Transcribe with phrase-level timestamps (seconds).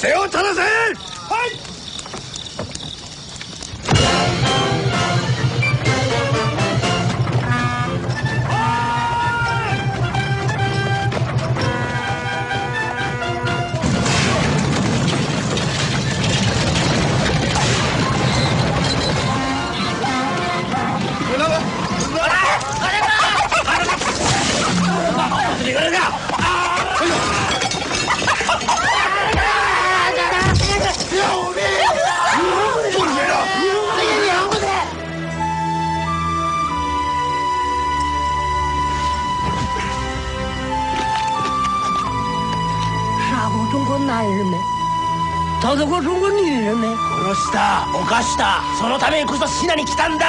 [0.00, 0.62] 背を正せ。
[0.62, 1.79] はい。
[45.61, 46.87] 掏走过中国女人没？
[47.25, 50.25] 殺した犯したそのためにこそ信に来たんだ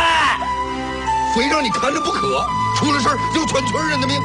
[1.34, 2.20] 非让你看着不可，
[2.76, 4.18] 出了事儿就全村人的命。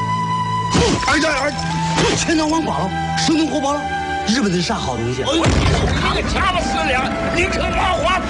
[1.08, 3.82] 哎呀哎，钱囊王八了，生龙活宝了，
[4.28, 5.22] 日本的啥好东西？
[5.22, 8.22] 哎呦，你个家伙死了，你可拉花！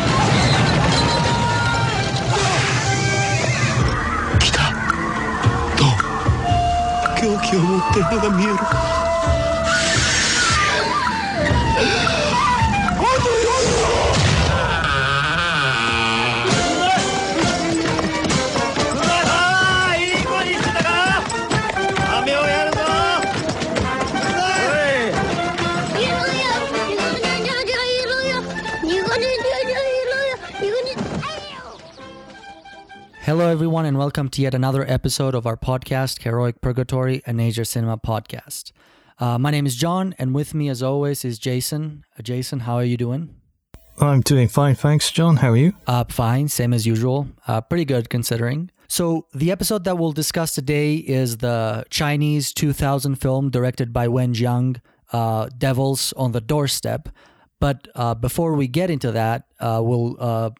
[4.40, 4.74] 来た。
[5.78, 5.88] どう？
[7.20, 8.56] 狂気を持ってるのが見える。
[33.37, 37.67] Hello, everyone, and welcome to yet another episode of our podcast, Heroic Purgatory, a Nature
[37.67, 38.73] Cinema podcast.
[39.19, 42.03] Uh, my name is John, and with me, as always, is Jason.
[42.19, 43.37] Uh, Jason, how are you doing?
[44.01, 45.37] I'm doing fine, thanks, John.
[45.37, 45.75] How are you?
[45.87, 47.28] Uh, fine, same as usual.
[47.47, 48.70] Uh, pretty good considering.
[48.89, 54.33] So, the episode that we'll discuss today is the Chinese 2000 film directed by Wen
[54.33, 54.81] Jiang,
[55.12, 57.11] uh, Devils on the Doorstep.
[57.61, 60.50] But uh, before we get into that, uh, we'll uh,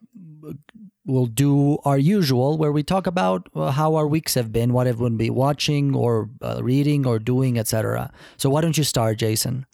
[1.06, 4.86] we'll do our usual, where we talk about uh, how our weeks have been, what
[4.86, 8.12] everyone been watching or uh, reading or doing, etc.
[8.36, 9.66] So, why don't you start, Jason?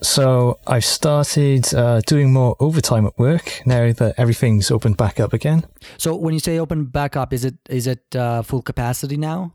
[0.00, 5.32] So, I've started uh, doing more overtime at work now that everything's opened back up
[5.32, 5.64] again.
[5.98, 9.54] So, when you say open back up, is it is it uh, full capacity now?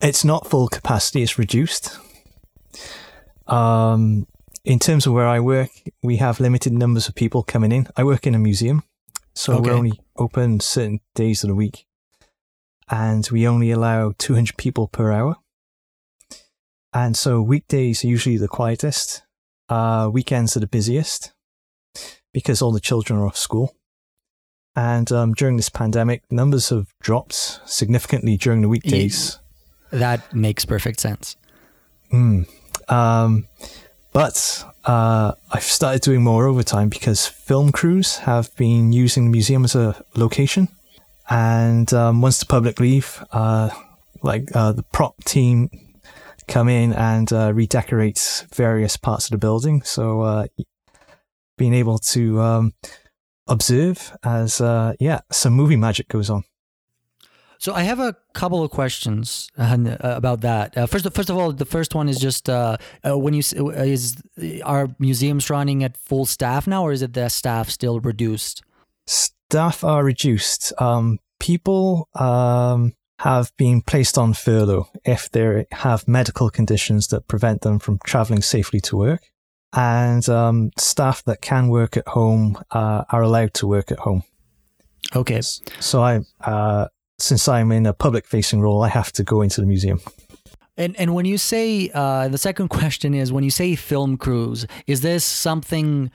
[0.00, 1.98] It's not full capacity, it's reduced.
[3.48, 4.26] Um,
[4.64, 5.70] in terms of where I work,
[6.02, 7.88] we have limited numbers of people coming in.
[7.96, 8.82] I work in a museum,
[9.38, 9.70] so Okay.
[9.70, 11.86] we're only open certain days of the week.
[12.90, 15.36] And we only allow 200 people per hour.
[16.92, 19.22] And so weekdays are usually the quietest.
[19.68, 21.32] Uh, weekends are the busiest
[22.32, 23.76] because all the children are off school.
[24.74, 29.38] And um, during this pandemic, numbers have dropped significantly during the weekdays.
[29.92, 31.36] That makes perfect sense.
[32.12, 32.48] Mm.
[32.88, 33.46] Um,
[34.18, 39.62] but uh, I've started doing more overtime because film crews have been using the museum
[39.62, 40.66] as a location.
[41.30, 43.70] And um, once the public leave, uh,
[44.24, 45.70] like uh, the prop team
[46.48, 49.82] come in and uh, redecorate various parts of the building.
[49.82, 50.46] So uh,
[51.56, 52.72] being able to um,
[53.46, 56.42] observe as, uh, yeah, some movie magic goes on.
[57.58, 60.76] So I have a couple of questions uh, about that.
[60.76, 63.70] Uh, first, first of all, the first one is just uh, uh, when you uh,
[63.70, 64.16] is
[64.64, 68.62] are museums running at full staff now, or is it the staff still reduced?
[69.48, 70.72] staff are reduced.
[70.78, 77.62] Um, people um, have been placed on furlough if they have medical conditions that prevent
[77.62, 79.22] them from traveling safely to work.
[79.72, 84.22] And um, staff that can work at home uh, are allowed to work at home.
[85.14, 85.40] Okay,
[85.80, 89.66] So I, uh, since I'm in a public-facing role, I have to go into the
[89.66, 90.00] museum.
[90.76, 94.66] and and when you say uh, the second question is when you say film crews,
[94.86, 96.10] is this something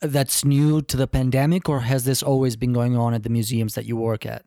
[0.00, 3.74] that's new to the pandemic, or has this always been going on at the museums
[3.74, 4.44] that you work at?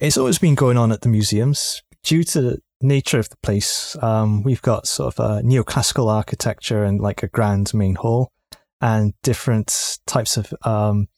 [0.00, 3.96] It's always been going on at the museums due to the nature of the place.
[4.02, 8.32] Um, we've got sort of a neoclassical architecture and like a grand main hall
[8.80, 11.08] and different types of um,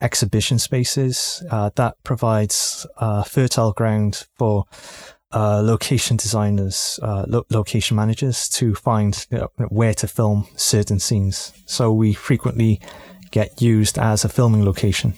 [0.00, 4.64] exhibition spaces uh, that provides uh, fertile ground for
[5.32, 11.00] uh, location designers, uh, lo- location managers to find you know, where to film certain
[11.00, 11.52] scenes.
[11.66, 12.80] So we frequently
[13.30, 15.14] get used as a filming location.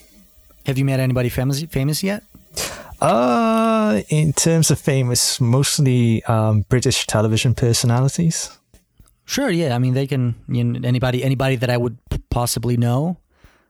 [0.64, 2.22] Have you met anybody famous famous yet?
[3.00, 8.50] Uh, in terms of famous, mostly um, British television personalities.
[9.26, 9.74] Sure, yeah.
[9.74, 10.34] I mean, they can.
[10.48, 13.18] You know, anybody anybody that I would p- possibly know.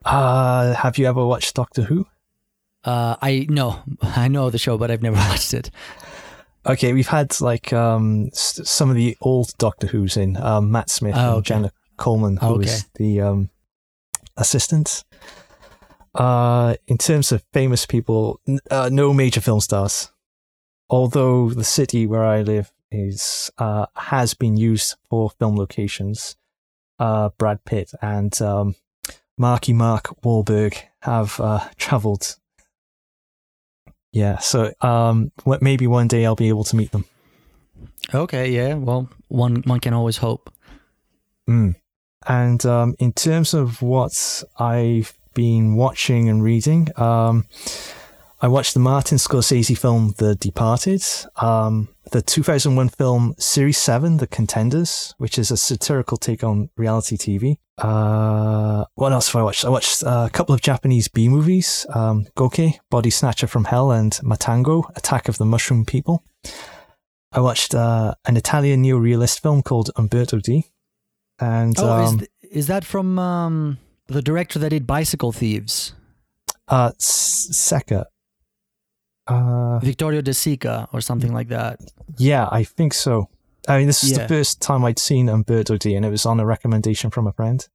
[0.07, 2.07] Uh, have you ever watched Doctor Who?
[2.85, 5.71] Uh, I no, I know the show, but I've never watched it.
[6.65, 10.91] Okay, we've had like um, s- some of the old Doctor Who's in um, Matt
[10.91, 11.43] Smith Oh, and okay.
[11.49, 12.65] Jenna Coleman, who Okay.
[12.65, 13.51] is the um,
[14.37, 15.05] assistant.
[16.15, 20.11] Uh, in terms of famous people, n- uh, no major film stars.
[20.89, 26.37] Although the city where I live is uh, has been used for film locations,
[26.99, 28.75] uh, Brad Pitt and um,
[29.39, 32.37] Marky Mark Wahlberg have uh, travelled.
[34.13, 35.31] Yeah, so um,
[35.61, 37.05] maybe one day I'll be able to meet them.
[38.15, 38.75] Okay, yeah.
[38.75, 40.53] Well, one one can always hope.
[41.49, 41.77] Mm.
[42.27, 47.47] And um, in terms of what I've been watching and reading, um,
[48.41, 51.05] I watched the Martin Scorsese film The Departed,
[51.37, 57.17] um, the 2001 film Series 7, The Contenders, which is a satirical take on reality
[57.17, 57.57] TV.
[57.79, 59.65] Uh, what else have I watched?
[59.65, 63.91] I watched uh, a couple of Japanese B movies um, Goke, Body Snatcher from Hell,
[63.91, 66.25] and Matango, Attack of the Mushroom People.
[67.33, 70.67] I watched uh, an Italian neo-realist film called Umberto D.
[71.39, 75.93] And Oh, um, is th- is that from um, the director that did Bicycle Thieves,
[76.69, 78.07] uh, Seka.
[79.29, 81.81] Uh, Vittorio De Sica, or something like that?
[82.19, 83.29] yeah, I think so.
[83.69, 84.19] I mean, this is Yeah.
[84.19, 87.33] the first time I'd seen Umberto D, and it was on a recommendation from a
[87.33, 87.67] friend.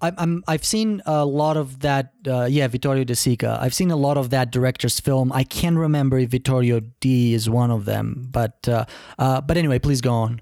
[0.00, 2.12] I'm, I'm I've seen a lot of that.
[2.26, 3.58] Uh, yeah, Vittorio De Sica.
[3.60, 5.32] I've seen a lot of that director's film.
[5.32, 8.84] I can't remember if Vittorio D is one of them, but uh,
[9.18, 10.40] uh, but anyway, please go on.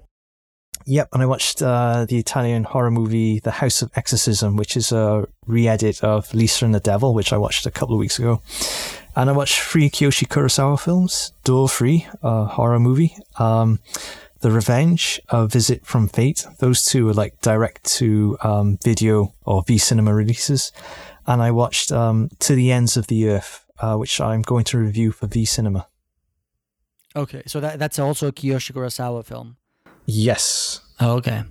[0.85, 4.91] Yep, and I watched uh, the Italian horror movie The House of Exorcism, which is
[4.93, 8.41] a re-edit of Lisa and the Devil, which I watched a couple of weeks ago.
[9.17, 13.79] And I watched three Kiyoshi Kurosawa films: Door 3, a horror movie, um,
[14.41, 16.45] The Revenge, A Visit from Fate.
[16.59, 20.71] Those two are like direct to um, video or V Cinema releases.
[21.25, 24.77] And I watched um, To the Ends of the Earth, uh, which I'm going to
[24.77, 25.87] review for V Cinema.
[27.15, 29.57] Okay, so that that's also a Kiyoshi Kurosawa film.
[30.05, 30.79] Yes.
[30.99, 31.43] Oh, okay.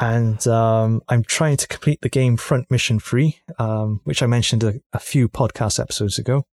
[0.00, 4.64] and um, I'm trying to complete the game Front Mission 3, um, which I mentioned
[4.64, 6.44] a, a few podcast episodes ago.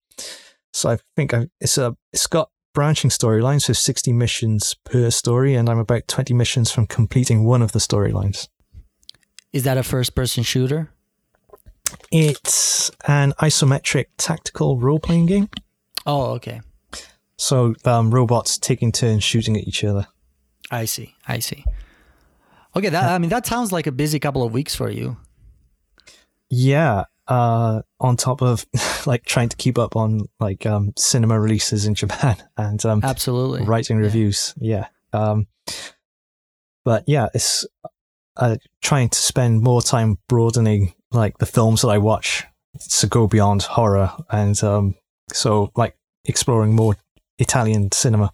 [0.71, 5.56] So I think I, it's a it's got branching storylines, with 60 missions per story,
[5.56, 8.48] and I'm about 20 missions from completing one of the storylines.
[9.51, 10.92] Is that a first-person shooter?
[12.12, 15.50] It's an isometric tactical role playing game.
[16.06, 16.62] Oh, okay.
[17.38, 20.07] So um, robots taking turns shooting at each other.
[20.69, 21.16] I see.
[21.27, 21.66] I see.
[22.75, 25.18] Okay, that I mean that sounds like a busy couple of weeks for you.
[26.50, 27.06] Yeah.
[27.30, 28.66] Uh, on top of
[29.06, 33.64] like trying to keep up on like um, cinema releases in Japan and um, Absolutely.
[33.64, 34.56] writing reviews.
[34.58, 34.88] Yeah.
[35.14, 35.46] Um,
[36.84, 37.68] but yeah, it's
[38.36, 42.46] uh, trying to spend more time broadening like the films that I watch
[43.00, 44.96] to go beyond horror and um,
[45.31, 45.96] so like
[46.26, 46.98] exploring more
[47.38, 48.31] Italian cinema,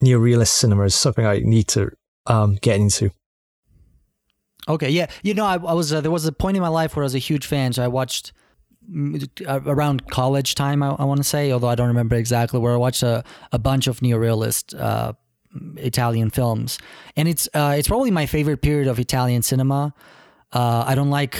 [0.00, 1.90] neo-realist cinema is something I need to
[2.26, 3.10] um, get into.
[4.68, 5.06] Okay, yeah.
[5.22, 7.06] You know, I, I was uh, there was a point in my life where I
[7.06, 8.32] was a huge fan, so I watched
[8.90, 10.82] mm, uh, around college time.
[10.82, 13.58] I, I want to say, although I don't remember exactly, where I watched a, a
[13.58, 15.14] bunch of neorealist uh,
[15.76, 16.78] Italian films,
[17.16, 19.94] and it's uh, it's probably my favorite period of Italian cinema.
[20.52, 21.38] Uh, I don't like.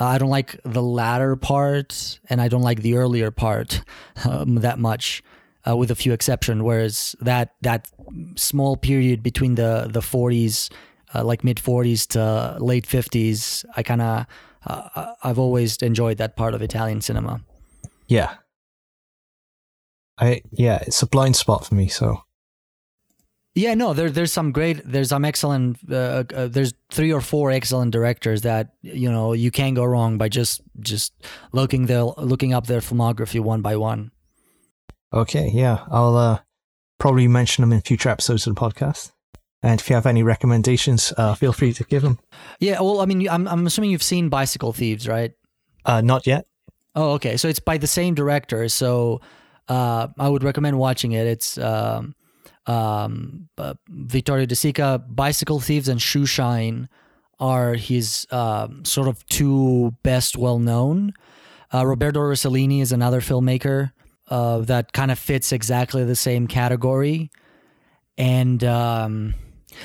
[0.00, 3.82] I don't like the latter part, and I don't like the earlier part
[4.24, 5.24] um, that much,
[5.68, 6.62] uh, with a few exceptions.
[6.62, 7.90] Whereas that that
[8.36, 10.70] small period between the the 40s
[11.14, 14.26] uh, like mid 40s to late 50s i kind of
[14.66, 17.40] uh, i've always enjoyed that part of italian cinema
[18.08, 18.34] Yeah.
[20.20, 21.86] I yeah, it's a blind spot for me.
[21.88, 22.22] So
[23.54, 27.50] yeah no there, there's some great there's some excellent uh, uh, there's three or four
[27.50, 31.12] excellent directors that you know you can't go wrong by just just
[31.52, 34.10] looking their looking up their filmography one by one
[35.12, 36.38] okay, yeah, I'll uh,
[36.98, 39.12] probably mention them in future episodes of the podcast.
[39.62, 42.18] And if you have any recommendations, uh, feel free to give them.
[42.60, 45.32] yeah well i mean i'm, I'm assuming you've seen bicycle thieves right
[45.84, 46.44] Uh, not yet.
[46.94, 47.36] Oh, okay.
[47.36, 48.68] So it's by the same director.
[48.68, 49.20] So
[49.68, 51.26] uh, I would recommend watching it.
[51.26, 52.14] It's um,
[52.66, 56.88] um, uh, Vittorio De Sica, Bicycle Thieves, and Shoe Shine
[57.38, 61.14] are his um, sort of two best well known.
[61.72, 63.92] Uh, Roberto Rossellini is another filmmaker
[64.28, 67.30] uh, that kind of fits exactly the same category.
[68.18, 69.34] And um,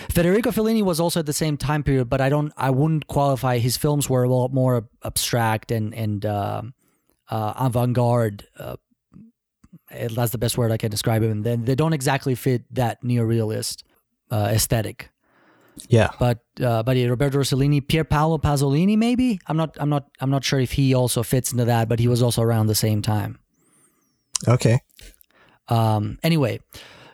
[0.09, 3.57] Federico Fellini was also at the same time period, but I don't, I wouldn't qualify.
[3.57, 6.61] His films were a lot more abstract and and uh,
[7.29, 8.47] uh, avant-garde.
[8.57, 8.77] Uh,
[9.89, 11.31] that's the best word I can describe him.
[11.31, 13.83] And then they don't exactly fit that neorealist
[14.31, 15.09] uh, aesthetic.
[15.87, 16.09] Yeah.
[16.19, 20.29] But uh, but yeah, Roberto Rossellini, Pier Paolo Pasolini, maybe I'm not I'm not I'm
[20.29, 23.01] not sure if he also fits into that, but he was also around the same
[23.01, 23.39] time.
[24.47, 24.79] Okay.
[25.67, 26.59] Um, anyway,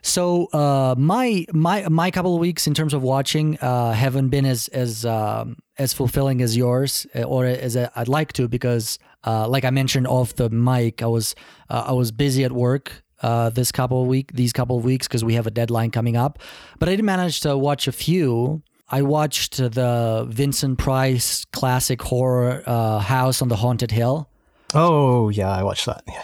[0.02, 4.46] So uh, my my my couple of weeks in terms of watching uh, haven't been
[4.46, 9.48] as as um, as fulfilling as yours uh, or as I'd like to because uh,
[9.48, 11.36] like I mentioned off the mic, I was
[11.70, 15.08] uh, I was busy at work uh, this couple of week these couple of weeks
[15.08, 16.40] because we have a deadline coming up.
[16.80, 18.64] But I did manage to watch a few.
[18.92, 24.30] I watched the Vincent Price classic horror House on the Haunted Hill.
[24.74, 26.04] Oh yeah, I watched that.
[26.08, 26.24] Yeah.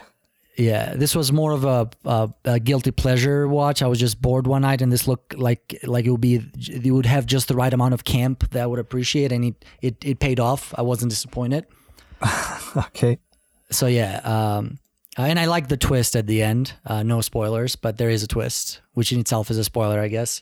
[0.58, 3.82] Yeah, this was more of a, a, a, guilty pleasure watch.
[3.82, 6.36] I was just bored one night, and this looked like like it would be
[6.70, 9.66] it would have just the right amount of camp that I would appreciate, and it
[9.82, 10.74] it, it paid off.
[10.78, 11.66] I wasn't disappointed.
[12.78, 13.20] okay.
[13.70, 14.80] So yeah, um,
[15.18, 16.74] uh, and I like the twist at the end.
[16.86, 20.08] Uh, no spoilers, but there is a twist, which in itself is a spoiler, I
[20.08, 20.42] guess.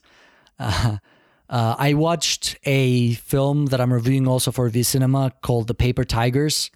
[0.60, 0.98] Uh,
[1.50, 6.04] uh I watched a film that I'm reviewing also for V Cinema called The Paper
[6.04, 6.70] Tigers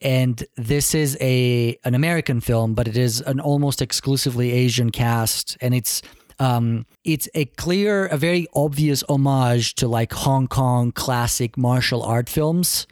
[0.00, 5.56] and this is a an American film, but it is an almost exclusively Asian cast,
[5.60, 6.02] and it's
[6.38, 12.28] um, it's a clear, a very obvious homage to like Hong Kong classic martial art
[12.28, 12.86] films.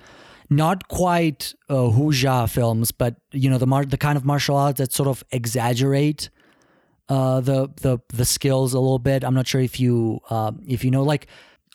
[0.48, 4.78] Not quite uh, Wuxia films, but you know the mar- the kind of martial arts
[4.78, 6.30] that sort of exaggerate
[7.08, 9.24] uh, the the the skills a little bit.
[9.24, 11.28] I'm not sure if you uh, if you know like.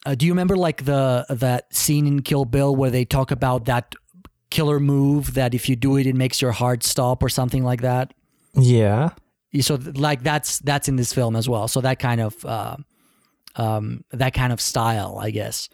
[0.03, 3.65] Uh, do you remember like the that scene in Kill Bill where they talk about
[3.65, 3.93] that
[4.51, 7.81] killer move that if you do it, it makes your heart stop or something like
[7.81, 8.13] that.
[8.53, 9.09] Yeah.
[9.61, 11.67] So like that's that's in this film as well.
[11.67, 12.77] So that kind of uh,
[13.55, 15.69] um, that kind of style, I guess.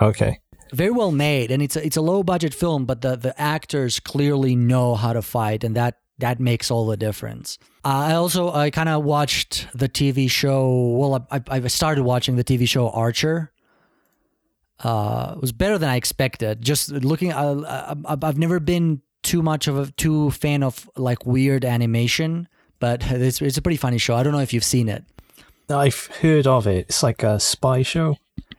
[0.00, 0.40] Okay.
[0.72, 4.00] Very well made, and it's a, it's a low budget film, but the the actors
[4.00, 7.58] clearly know how to fight, and that that makes all the difference.
[7.84, 10.96] Uh, I also I kind of watched the TV show.
[10.96, 13.52] Well, I, I started watching the TV show Archer
[14.82, 16.62] uh, was better than I expected.
[16.62, 21.64] Just looking, uh, I've never been too much of a too fan of like weird
[21.64, 22.48] animation,
[22.80, 24.16] but it's it's a pretty funny show.
[24.16, 25.04] I don't know if you've seen it.
[25.70, 26.86] I've heard of it.
[26.88, 28.16] It's like a spy show.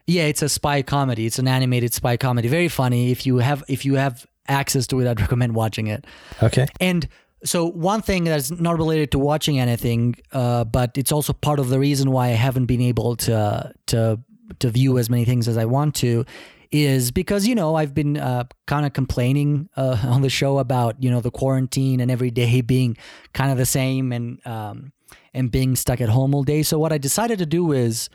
[0.08, 1.25] Yeah, it's a spy comedy.
[1.25, 2.48] It's an animated spy comedy.
[2.48, 3.12] Very funny.
[3.12, 6.06] If you have if you have access to it, I'd recommend watching it.
[6.42, 6.68] Okay.
[6.80, 7.08] And
[7.46, 11.70] so one thing that's not related to watching anything, uh, but it's also part of
[11.70, 14.20] the reason why I haven't been able to to
[14.60, 16.25] to view as many things as I want to
[16.72, 21.01] is because you know I've been uh, kind of complaining uh, on the show about
[21.01, 22.98] you know the quarantine and every day being
[23.33, 24.91] kind of the same and um,
[25.33, 26.63] and being stuck at home all day.
[26.63, 28.10] So what I decided to do is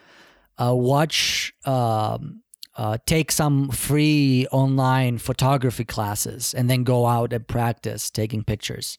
[0.59, 1.55] uh, watch.
[1.65, 2.43] Um,
[2.77, 8.99] uh, take some free online photography classes and then go out and practice taking pictures.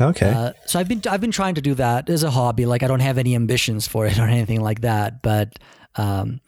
[0.00, 0.30] Okay.
[0.30, 2.66] Uh, so I've been I've been trying to do that as a hobby.
[2.66, 5.58] Like I don't have any ambitions for it or anything like that, but
[5.96, 6.40] um,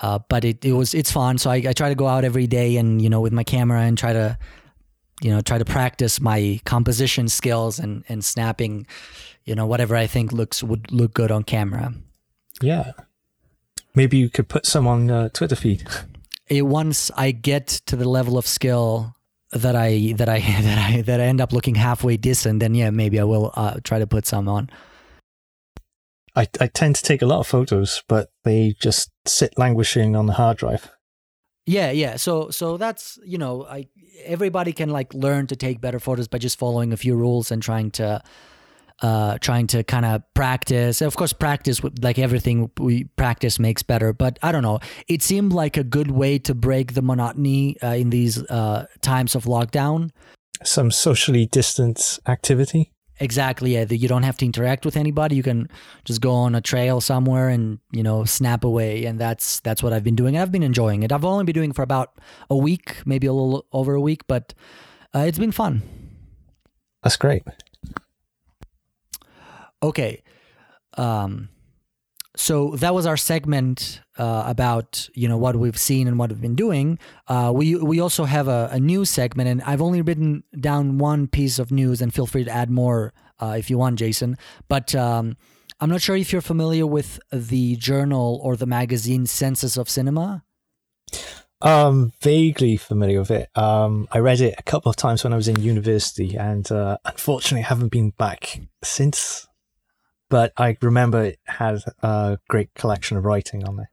[0.00, 1.38] uh, but it, it was it's fun.
[1.38, 3.82] So I, I try to go out every day and you know with my camera
[3.82, 4.38] and try to
[5.22, 8.86] you know try to practice my composition skills and and snapping
[9.44, 11.94] you know whatever I think looks would look good on camera.
[12.60, 12.92] Yeah.
[13.94, 15.88] Maybe you could put some on uh, Twitter feed.
[16.48, 19.14] It, once I get to the level of skill
[19.52, 22.90] that I that I that I that I end up looking halfway decent, then yeah,
[22.90, 24.70] maybe I will uh, try to put some on.
[26.34, 30.26] I, I tend to take a lot of photos, but they just sit languishing on
[30.26, 30.90] the hard drive.
[31.66, 32.16] Yeah, yeah.
[32.16, 33.88] So so that's you know, I
[34.24, 37.62] everybody can like learn to take better photos by just following a few rules and
[37.62, 38.22] trying to
[39.02, 41.02] uh trying to kind of practice.
[41.02, 44.78] Of course, practice like everything we practice makes better, but I don't know.
[45.08, 49.34] It seemed like a good way to break the monotony uh, in these uh times
[49.34, 50.10] of lockdown.
[50.62, 52.92] Some socially distant activity.
[53.18, 53.74] Exactly.
[53.74, 55.36] Yeah, you don't have to interact with anybody.
[55.36, 55.68] You can
[56.04, 59.92] just go on a trail somewhere and you know snap away, and that's that's what
[59.92, 60.36] I've been doing.
[60.36, 61.12] I've been enjoying it.
[61.12, 62.18] I've only been doing it for about
[62.50, 64.52] a week, maybe a little over a week, but
[65.14, 65.82] uh, it's been fun.
[67.02, 67.42] That's great.
[69.82, 70.22] Okay.
[70.98, 71.48] Um,
[72.36, 76.40] so that was our segment uh, about you know what we've seen and what we've
[76.40, 76.98] been doing.
[77.28, 81.26] Uh, we we also have a, a, news segment, and I've only written down one
[81.26, 84.36] piece of news, and feel free to add more uh, if you want, Jason.
[84.68, 85.36] But um,
[85.80, 90.44] I'm not sure if you're familiar with the journal or the magazine Senses of Cinema.
[91.62, 93.48] Um, vaguely familiar with it.
[93.56, 96.98] Um, I read it a couple of times when I was in university, and uh,
[97.04, 99.46] unfortunately, haven't been back since
[100.28, 103.90] but I remember it had a great collection of writing on there.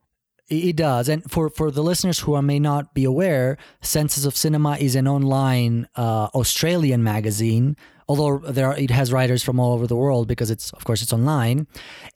[0.50, 4.78] It does, and for for the listeners who may not be aware, Senses of Cinema
[4.78, 9.88] is an online uh, Australian magazine although there are, it has writers from all over
[9.88, 11.68] the world because it's of course it's online,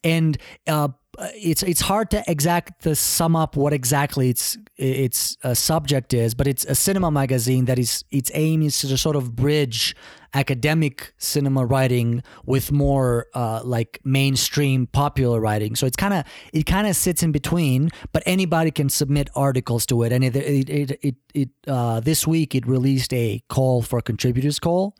[0.03, 0.89] and uh,
[1.35, 6.35] it's it's hard to exact to sum up what exactly its its uh, subject is,
[6.35, 9.95] but it's a cinema magazine that is its aim is to sort of bridge
[10.33, 15.75] academic cinema writing with more uh, like mainstream popular writing.
[15.75, 19.85] So it's kind of it kind of sits in between, but anybody can submit articles
[19.87, 20.11] to it.
[20.11, 24.95] And it it, it, it uh, this week it released a call for contributors call.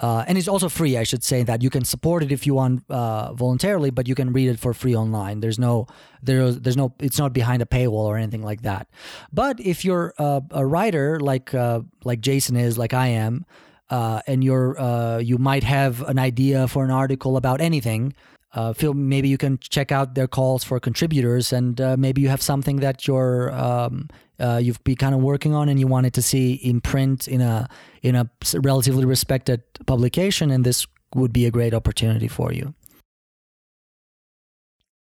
[0.00, 2.54] Uh, and it's also free, I should say that you can support it if you
[2.54, 5.40] want uh, voluntarily, but you can read it for free online.
[5.40, 5.86] There's no,
[6.22, 8.88] there, there's no, it's not behind a paywall or anything like that.
[9.30, 13.44] But if you're a, a writer like uh, like Jason is, like I am,
[13.90, 18.14] uh, and you're uh, you might have an idea for an article about anything,
[18.54, 22.28] uh, feel maybe you can check out their calls for contributors, and uh, maybe you
[22.28, 24.08] have something that you're um,
[24.40, 27.40] uh, you've been kind of working on, and you wanted to see in print in
[27.40, 27.68] a
[28.02, 32.74] in a relatively respected publication, and this would be a great opportunity for you.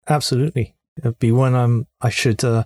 [0.07, 0.75] Absolutely.
[0.97, 2.63] It'd be one um, I should uh,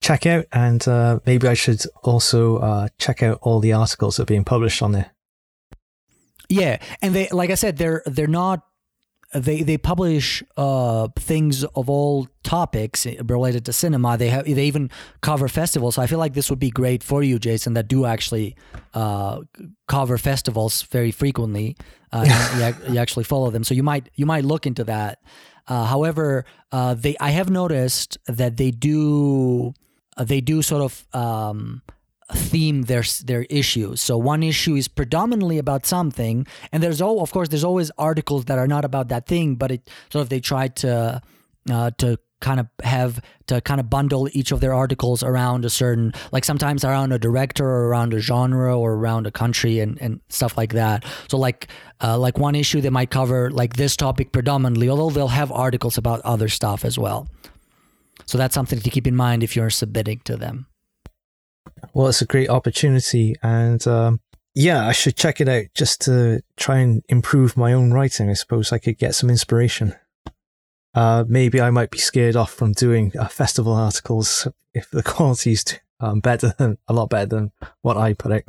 [0.00, 4.24] check out, and uh, maybe I should also uh, check out all the articles that
[4.24, 5.12] are being published on there.
[6.48, 8.66] Yeah, and they like I said, they're they're not
[9.34, 14.16] they they publish uh things of all topics related to cinema.
[14.16, 15.94] They have they even cover festivals.
[15.94, 18.56] So I feel like this would be great for you, Jason, that do actually
[18.94, 19.40] uh
[19.88, 21.76] cover festivals very frequently.
[22.12, 25.18] Uh, you, you actually follow them, so you might you might look into that.
[25.68, 29.72] Uh, however, uh, they I have noticed that they do
[30.16, 31.82] uh, they do sort of um,
[32.34, 34.00] theme their their issues.
[34.00, 38.46] So one issue is predominantly about something, and there's all of course there's always articles
[38.46, 41.20] that are not about that thing, but it sort of they try to
[41.70, 45.70] uh, to kind of have to kind of bundle each of their articles around a
[45.70, 49.96] certain like sometimes around a director or around a genre or around a country and,
[50.02, 51.04] and stuff like that.
[51.28, 51.68] So like
[52.02, 55.96] uh, like one issue they might cover like this topic predominantly although they'll have articles
[55.96, 57.28] about other stuff as well.
[58.26, 60.66] So that's something to keep in mind if you're submitting to them
[61.94, 64.20] Well, it's a great opportunity, and um,
[64.54, 68.30] yeah, I should check it out just to try and improve my own writing.
[68.30, 69.94] I suppose I could get some inspiration.
[70.94, 75.64] Uh, maybe I might be scared off from doing uh, festival articles if the quality's
[75.64, 78.42] t- um, better than a lot better than what I put out.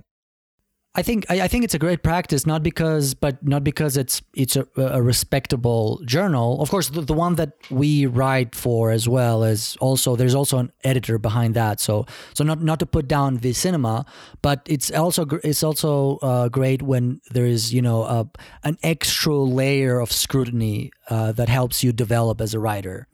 [0.95, 4.21] I think I, I think it's a great practice, not because, but not because it's
[4.35, 6.61] it's a, a respectable journal.
[6.61, 10.59] Of course, the, the one that we write for as well is also there's also
[10.59, 11.79] an editor behind that.
[11.79, 14.05] So so not not to put down the cinema,
[14.43, 18.29] but it's also it's also uh, great when there is you know a,
[18.63, 23.07] an extra layer of scrutiny uh, that helps you develop as a writer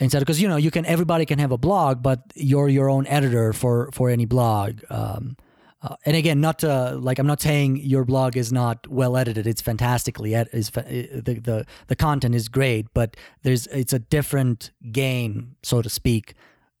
[0.00, 3.06] instead because you know you can everybody can have a blog but you're your own
[3.06, 5.36] editor for for any blog um,
[5.82, 9.46] uh, and again not to like i'm not saying your blog is not well edited
[9.46, 13.92] it's fantastically ed- is fa- uh, the, the the content is great but there's it's
[13.92, 16.34] a different game so to speak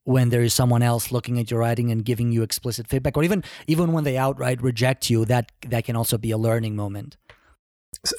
[0.04, 3.24] when there is someone else looking at your writing and giving you explicit feedback or
[3.24, 7.16] even even when they outright reject you that that can also be a learning moment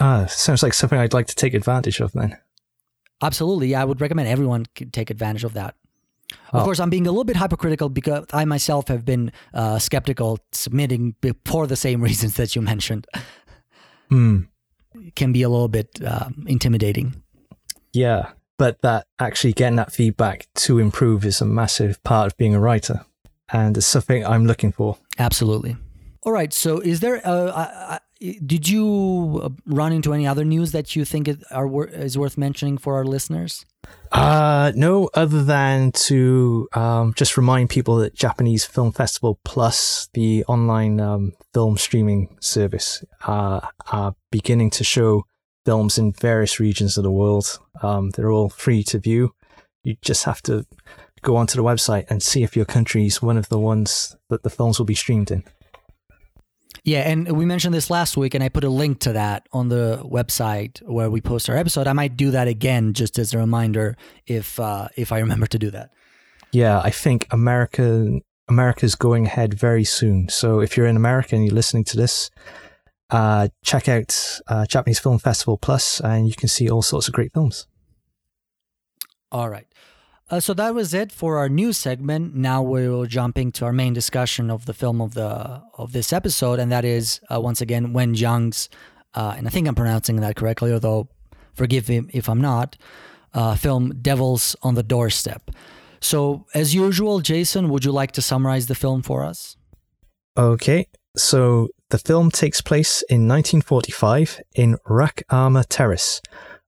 [0.01, 2.37] Ah, sounds like something I'd like to take advantage of then.
[3.21, 3.75] Absolutely.
[3.75, 5.75] I would recommend everyone take advantage of that.
[6.53, 6.63] Of Oh.
[6.63, 11.15] course, I'm being a little bit hypocritical because I myself have been uh, skeptical submitting
[11.45, 13.07] for the same reasons that you mentioned.
[14.09, 14.41] Hmm.
[14.95, 17.21] It can be a little bit um, intimidating.
[17.93, 22.53] Yeah, but that actually getting that feedback to improve is a massive part of being
[22.55, 23.05] a writer,
[23.51, 24.97] and it's something I'm looking for.
[25.17, 25.77] Absolutely.
[26.23, 26.51] All right.
[26.53, 27.21] So, is there?
[27.25, 32.17] Uh, I, did you uh, run into any other news that you think are is
[32.17, 33.65] worth mentioning for our listeners?
[34.11, 40.43] Uh, no, other than to um, just remind people that Japanese Film Festival Plus, the
[40.45, 45.23] online um, film streaming service, uh, are beginning to show
[45.65, 47.59] films in various regions of the world.
[47.81, 49.33] Um, they're all free to view.
[49.83, 50.65] You just have to
[51.21, 54.43] go onto the website and see if your country is one of the ones that
[54.43, 55.43] the films will be streamed in.
[56.83, 59.69] Yeah, and we mentioned this last week, and I put a link to that on
[59.69, 61.87] the website where we post our episode.
[61.87, 65.59] I might do that again just as a reminder if uh, if I remember to
[65.59, 65.91] do that.
[66.51, 70.29] Yeah, I think America America's going ahead very soon.
[70.29, 72.31] So if you're in America and you're listening to this,
[73.09, 77.13] uh, check out uh, Japanese Film Festival Plus, and you can see all sorts of
[77.13, 77.67] great films.
[79.31, 79.67] All right.
[80.31, 82.35] Uh, so that was it for our news segment.
[82.35, 86.59] Now we're jumping to our main discussion of the film of the of this episode,
[86.59, 88.69] and that is uh, once again Wen Jiang's,
[89.15, 91.09] uh, and I think I'm pronouncing that correctly, although
[91.53, 92.77] forgive me if I'm not.
[93.33, 95.49] Uh, film "Devils on the Doorstep."
[95.99, 99.57] So, as usual, Jason, would you like to summarize the film for us?
[100.37, 100.87] Okay,
[101.17, 106.21] so The film takes place in 1945 in Rack Armour Terrace,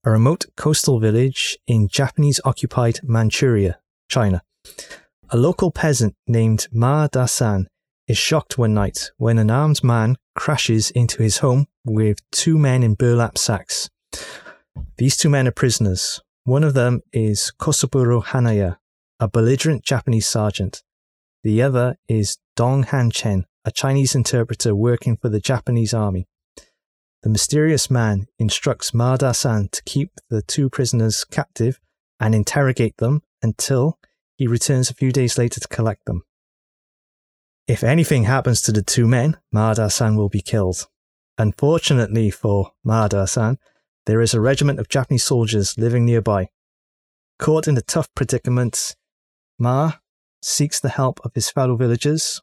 [0.03, 4.41] a remote coastal village in Japanese occupied Manchuria, China.
[5.29, 7.67] A local peasant named Ma Da-san
[8.07, 12.81] is shocked one night when an armed man crashes into his home with two men
[12.81, 13.89] in burlap sacks.
[14.97, 16.19] These two men are prisoners.
[16.45, 18.77] One of them is Kosaburo Hanaya,
[19.19, 20.81] a belligerent Japanese sergeant.
[21.43, 26.27] The other is Dong Han Chen, a Chinese interpreter working for the Japanese army.
[27.23, 31.79] The mysterious man instructs Ma Da-san to keep the two prisoners captive
[32.19, 33.99] and interrogate them until
[34.37, 36.23] he returns a few days later to collect them.
[37.67, 40.87] If anything happens to the two men, Ma Da-san will be killed.
[41.37, 43.59] Unfortunately for Ma Da-san,
[44.07, 46.49] there is a regiment of Japanese soldiers living nearby.
[47.37, 48.95] Caught in a tough predicament,
[49.59, 49.93] Ma
[50.41, 52.41] seeks the help of his fellow villagers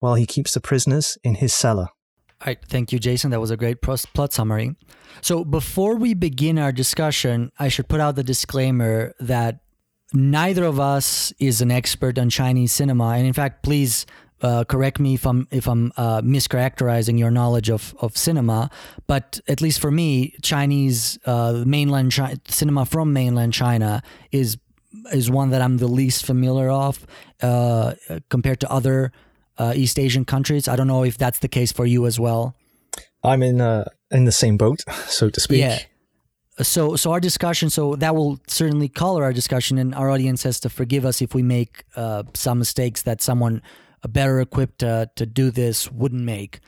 [0.00, 1.88] while he keeps the prisoners in his cellar.
[2.40, 3.30] All right, thank you, Jason.
[3.32, 4.74] That was a great plot summary.
[5.20, 9.60] So, before we begin our discussion, I should put out the disclaimer that
[10.14, 14.06] neither of us is an expert on Chinese cinema, and in fact, please
[14.42, 18.70] uh, correct me if I'm if I'm uh, mischaracterizing your knowledge of, of cinema.
[19.06, 24.56] But at least for me, Chinese uh, mainland Chi- cinema from mainland China is
[25.12, 27.06] is one that I'm the least familiar of
[27.42, 27.94] uh,
[28.28, 29.12] compared to other
[29.60, 30.66] uh, East Asian countries.
[30.68, 32.54] I don't know if that's the case for you as well.
[33.22, 35.60] I'm in uh, in the same boat, so to speak.
[35.60, 35.78] Yeah.
[36.62, 40.60] So, so our discussion, so that will certainly color our discussion, and our audience has
[40.60, 43.62] to forgive us if we make uh, some mistakes that someone
[44.06, 46.60] better equipped uh, to do this wouldn't make.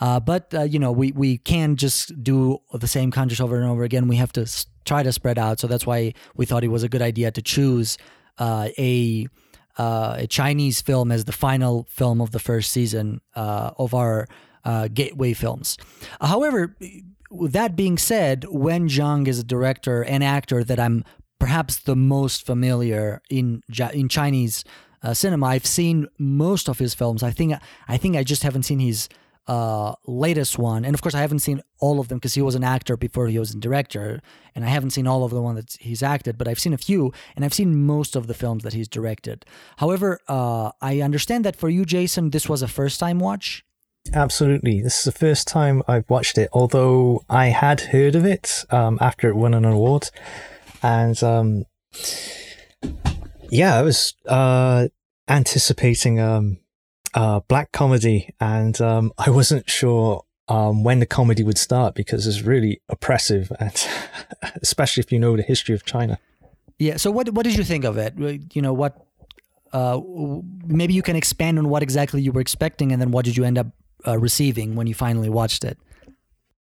[0.00, 3.70] Uh, but uh, you know, we we can just do the same countries over and
[3.70, 4.08] over again.
[4.08, 5.60] We have to s- try to spread out.
[5.60, 7.98] So that's why we thought it was a good idea to choose
[8.38, 9.26] uh, a
[9.78, 14.26] uh, a Chinese film as the final film of the first season uh, of our
[14.64, 15.76] uh, gateway films.
[16.20, 16.76] however,
[17.30, 21.04] that being said, Wen Jiang is a director and actor that I'm
[21.38, 23.62] perhaps the most familiar in
[23.92, 24.64] in Chinese
[25.02, 25.46] uh, cinema.
[25.46, 27.22] I've seen most of his films.
[27.22, 27.54] I think
[27.88, 29.08] I think I just haven't seen his
[29.46, 32.54] uh, latest one, and of course I haven't seen all of them because he was
[32.54, 34.20] an actor before he was a director,
[34.54, 36.78] and I haven't seen all of the one that he's acted, but I've seen a
[36.78, 39.44] few, and I've seen most of the films that he's directed.
[39.76, 43.64] However, uh, I understand that for you, Jason, this was a first time watch.
[44.12, 44.82] Absolutely.
[44.82, 48.98] This is the first time I've watched it, although I had heard of it um,
[49.00, 50.10] after it won an award.
[50.82, 51.64] And um,
[53.50, 54.88] yeah, I was uh,
[55.28, 56.58] anticipating um,
[57.16, 62.26] uh, black comedy, and um, I wasn't sure um, when the comedy would start because
[62.26, 63.72] it's really oppressive, and
[64.62, 66.18] especially if you know the history of China.
[66.78, 66.98] Yeah.
[66.98, 68.14] So what what did you think of it?
[68.54, 69.02] You know what?
[69.72, 70.00] Uh,
[70.66, 73.44] maybe you can expand on what exactly you were expecting, and then what did you
[73.44, 73.68] end up
[74.06, 75.78] uh, receiving when you finally watched it?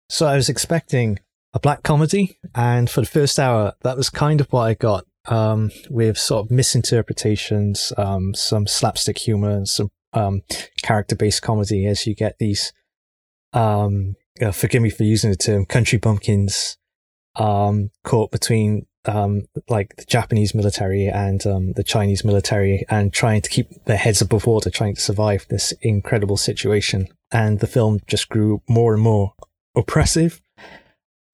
[0.10, 1.20] So I was expecting
[1.54, 5.06] a black comedy, and for the first hour, that was kind of what I got.
[5.30, 10.42] Um, with sort of misinterpretations, um, some slapstick humor, and some um,
[10.82, 12.74] character-based comedy, as you get these.
[13.54, 16.78] Um, uh, forgive me for using the term country bumpkins,
[17.36, 23.42] um, caught between um, like the Japanese military and um, the Chinese military, and trying
[23.42, 27.08] to keep their heads above water, trying to survive this incredible situation.
[27.32, 29.34] And the film just grew more and more
[29.76, 30.42] oppressive,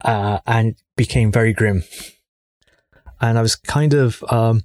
[0.03, 1.83] uh, and became very grim.
[3.21, 4.63] And I was kind of um,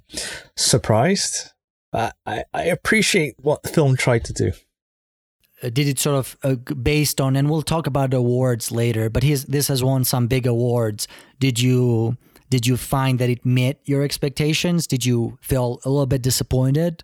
[0.55, 1.51] surprised.
[1.91, 4.51] Uh, I, I appreciate what the film tried to do.
[5.61, 9.09] Uh, did it sort of uh, based on, and we'll talk about awards later.
[9.09, 11.07] But his, this has won some big awards.
[11.39, 12.17] Did you
[12.49, 14.87] did you find that it met your expectations?
[14.87, 17.03] Did you feel a little bit disappointed?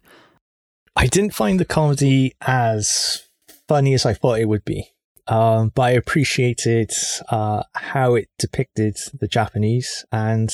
[0.96, 3.28] I didn't find the comedy as
[3.68, 4.88] funny as I thought it would be.
[5.28, 6.92] Um, but I appreciated
[7.30, 10.50] uh, how it depicted the Japanese and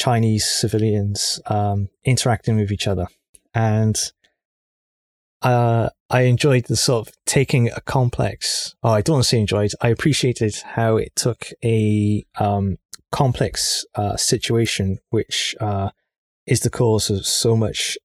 [0.00, 3.06] Chinese civilians um, interacting with each other.
[3.52, 3.96] And
[5.42, 9.38] uh, I enjoyed the sort of taking a complex, oh, I don't want to say
[9.38, 12.78] enjoyed, I appreciated how it took a um,
[13.12, 15.90] complex uh, situation, which uh,
[16.46, 17.98] is the cause of so much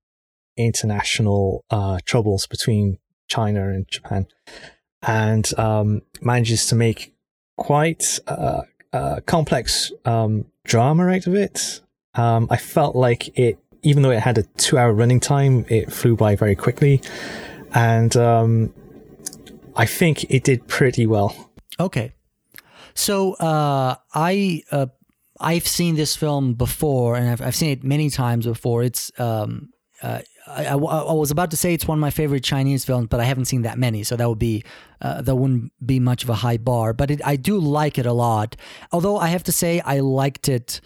[0.58, 2.98] international uh, troubles between
[3.30, 4.28] China and Japan,
[5.02, 7.14] and um, manages to make
[7.58, 11.82] quite a, a complex um, drama out of it.
[12.16, 16.16] Um, I felt like it, even though it had a two-hour running time, it flew
[16.16, 17.02] by very quickly,
[17.74, 18.74] and um,
[19.76, 21.52] I think it did pretty well.
[21.80, 22.14] Okay.
[22.94, 24.88] So uh, I uh,
[25.40, 28.84] I've seen this film before, and I've, I've seen it many times before.
[28.84, 29.70] It's um,
[30.02, 33.08] uh, I, I, I was about to say it's one of my favorite Chinese films,
[33.10, 34.64] but I haven't seen that many, so that would be
[35.02, 36.94] uh, that wouldn't be much of a high bar.
[36.94, 38.56] But it, I do like it a lot.
[38.92, 40.80] Although I have to say I liked it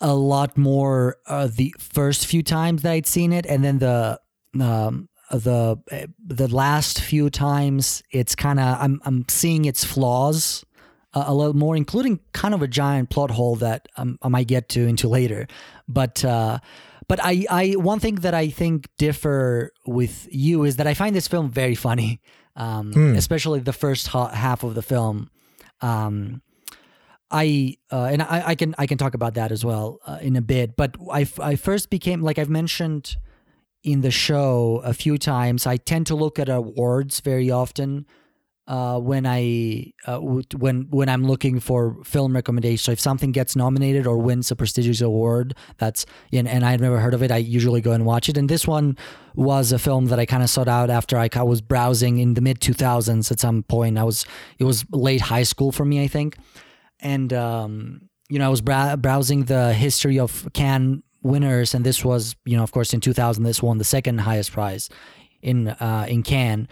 [0.00, 4.20] a lot more uh, the first few times that I'd seen it, and then the
[4.58, 5.78] um, the
[6.18, 10.64] the last few times it's kind of I'm I'm seeing its flaws
[11.14, 14.48] a, a little more, including kind of a giant plot hole that um, I might
[14.48, 15.46] get to into later.
[15.88, 16.58] But uh,
[17.08, 21.14] but I I one thing that I think differ with you is that I find
[21.14, 22.20] this film very funny,
[22.56, 25.30] um, especially the first ha- half of the film.
[25.80, 26.42] Um,
[27.30, 30.36] I uh, and I, I can I can talk about that as well uh, in
[30.36, 30.76] a bit.
[30.76, 33.16] But I, I first became like I've mentioned
[33.82, 35.66] in the show a few times.
[35.66, 38.06] I tend to look at awards very often
[38.66, 42.82] uh, when I uh, when when I'm looking for film recommendations.
[42.82, 46.98] So if something gets nominated or wins a prestigious award, that's and, and I've never
[46.98, 48.36] heard of it, I usually go and watch it.
[48.36, 48.96] And this one
[49.36, 52.40] was a film that I kind of sought out after I was browsing in the
[52.40, 53.30] mid 2000s.
[53.30, 54.26] At some point, I was
[54.58, 56.36] it was late high school for me, I think
[57.02, 62.04] and um, you know I was brow- browsing the history of Cannes winners, and this
[62.04, 64.88] was you know of course in 2000 this won the second highest prize
[65.42, 66.68] in uh, in Cannes.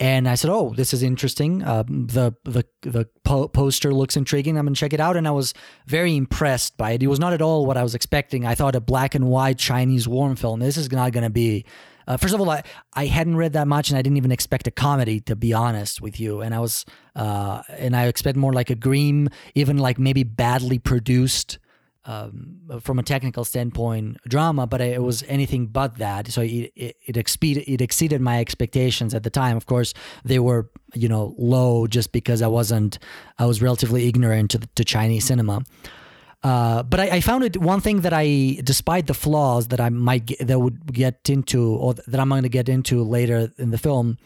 [0.00, 1.62] And I said, "Oh, this is interesting.
[1.62, 4.58] Uh, the the the po- poster looks intriguing.
[4.58, 5.54] I'm gonna check it out." And I was
[5.86, 7.02] very impressed by it.
[7.04, 8.44] It was not at all what I was expecting.
[8.44, 10.58] I thought a black and white Chinese war film.
[10.58, 11.64] This is not gonna be.
[12.06, 12.62] Uh, first of all, I,
[12.94, 16.00] I hadn't read that much, and I didn't even expect a comedy, to be honest
[16.00, 16.40] with you.
[16.40, 16.84] And I was,
[17.16, 21.58] uh, and I expect more like a green, even like maybe badly produced,
[22.04, 24.66] um, from a technical standpoint, drama.
[24.66, 26.28] But it was anything but that.
[26.28, 29.56] So it it, it exceeded it exceeded my expectations at the time.
[29.56, 32.98] Of course, they were you know low just because I wasn't,
[33.38, 35.62] I was relatively ignorant to to Chinese cinema.
[36.42, 39.90] Uh, but I, I found it one thing that I, despite the flaws that I
[39.90, 43.70] might get, that would get into, or that I'm going to get into later in
[43.70, 44.18] the film,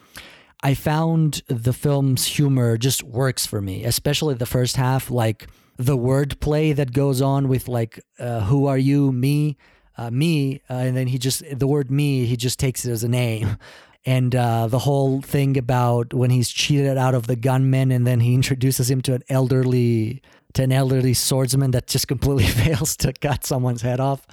[0.63, 5.97] I found the film's humor just works for me, especially the first half, like the
[5.97, 9.13] wordplay that goes on with like, uh, "Who are you?
[9.13, 9.59] Me,
[9.99, 13.05] uh, me," uh, and then he just the word "me" he just takes it as
[13.05, 13.59] a name.
[14.09, 18.21] And uh, the whole thing about when he's cheated out of the gunman, and then
[18.21, 20.23] he introduces him to an elderly
[20.57, 24.27] to an elderly swordsman that just completely fails to cut someone's head off.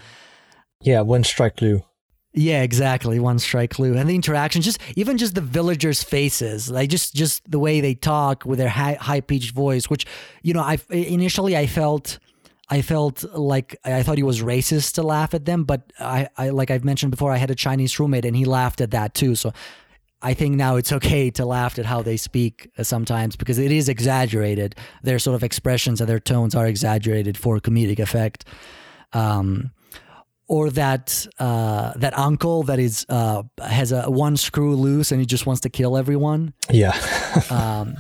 [0.82, 1.84] Yeah, one strike Liu.
[2.34, 3.20] Yeah, exactly.
[3.20, 7.50] One strike Liu, and the interaction, just even just the villagers' faces, like just just
[7.50, 9.90] the way they talk with their high high pitched voice.
[9.90, 10.08] Which
[10.42, 12.20] you know, I initially I felt.
[12.70, 16.50] I felt like I thought he was racist to laugh at them, but I, I
[16.50, 19.36] like I've mentioned before, I had a Chinese roommate and he laughed at that too.
[19.36, 19.52] So
[20.24, 23.90] I think now it's okay to laugh at how they speak sometimes because it is
[23.90, 24.76] exaggerated.
[25.04, 28.46] Their sort of expressions and their tones are exaggerated for comedic effect.
[29.12, 29.72] Um,
[30.48, 35.26] or that uh, that uncle that is uh, has a one screw loose and he
[35.26, 36.54] just wants to kill everyone.
[36.70, 36.94] Yeah.
[37.50, 37.96] Um,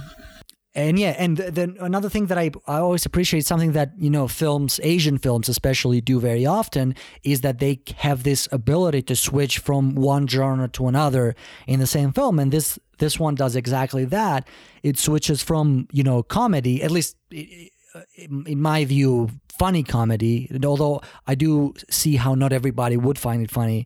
[0.76, 4.28] and yeah, and then another thing that I, I always appreciate, something that, you know,
[4.28, 9.60] films, Asian films especially do very often, is that they have this ability to switch
[9.60, 11.36] from one genre to another
[11.68, 12.40] in the same film.
[12.40, 14.48] And this this one does exactly that.
[14.82, 21.36] It switches from, you know, comedy, at least in my view, funny comedy, although I
[21.36, 23.86] do see how not everybody would find it funny,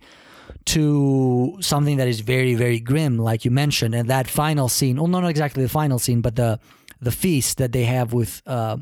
[0.67, 3.95] to something that is very, very grim, like you mentioned.
[3.95, 6.59] And that final scene, well, not exactly the final scene, but the
[6.99, 8.77] the feast that they have with uh,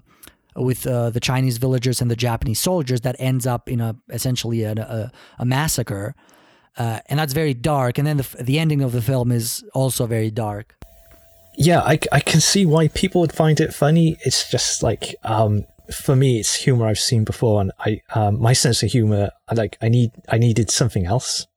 [0.56, 4.64] with uh, the Chinese villagers and the Japanese soldiers that ends up in a essentially
[4.64, 6.16] a, a, a massacre,
[6.78, 7.98] uh, and that's very dark.
[7.98, 10.76] And then the the ending of the film is also very dark.
[11.58, 14.18] Yeah, I, I can see why people would find it funny.
[14.26, 18.54] It's just like um, for me, it's humor I've seen before, and I um, my
[18.54, 21.48] sense of humor, like I need I needed something else,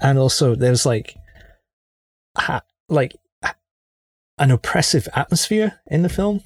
[0.00, 1.16] and also there's like
[2.36, 3.16] ha, like
[4.38, 6.42] an oppressive atmosphere in the film.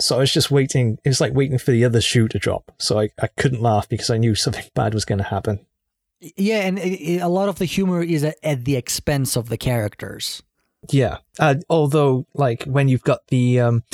[0.00, 0.98] So I was just waiting.
[1.04, 2.72] It was like waiting for the other shoe to drop.
[2.78, 5.64] So I, I couldn't laugh because I knew something bad was going to happen.
[6.36, 9.48] Yeah, and it, it, a lot of the humor is at, at the expense of
[9.48, 10.42] the characters.
[10.90, 11.18] Yeah.
[11.38, 13.84] Uh, although, like, when you've got the um,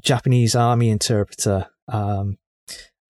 [0.00, 2.38] Japanese army interpreter um,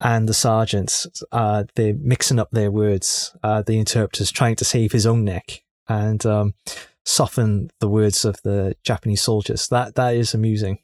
[0.03, 3.37] and the sergeants, uh, they're mixing up their words.
[3.43, 6.55] Uh, the interpreter's trying to save his own neck and um,
[7.05, 9.69] soften the words of the Japanese soldiers.
[9.69, 10.79] That That is amusing.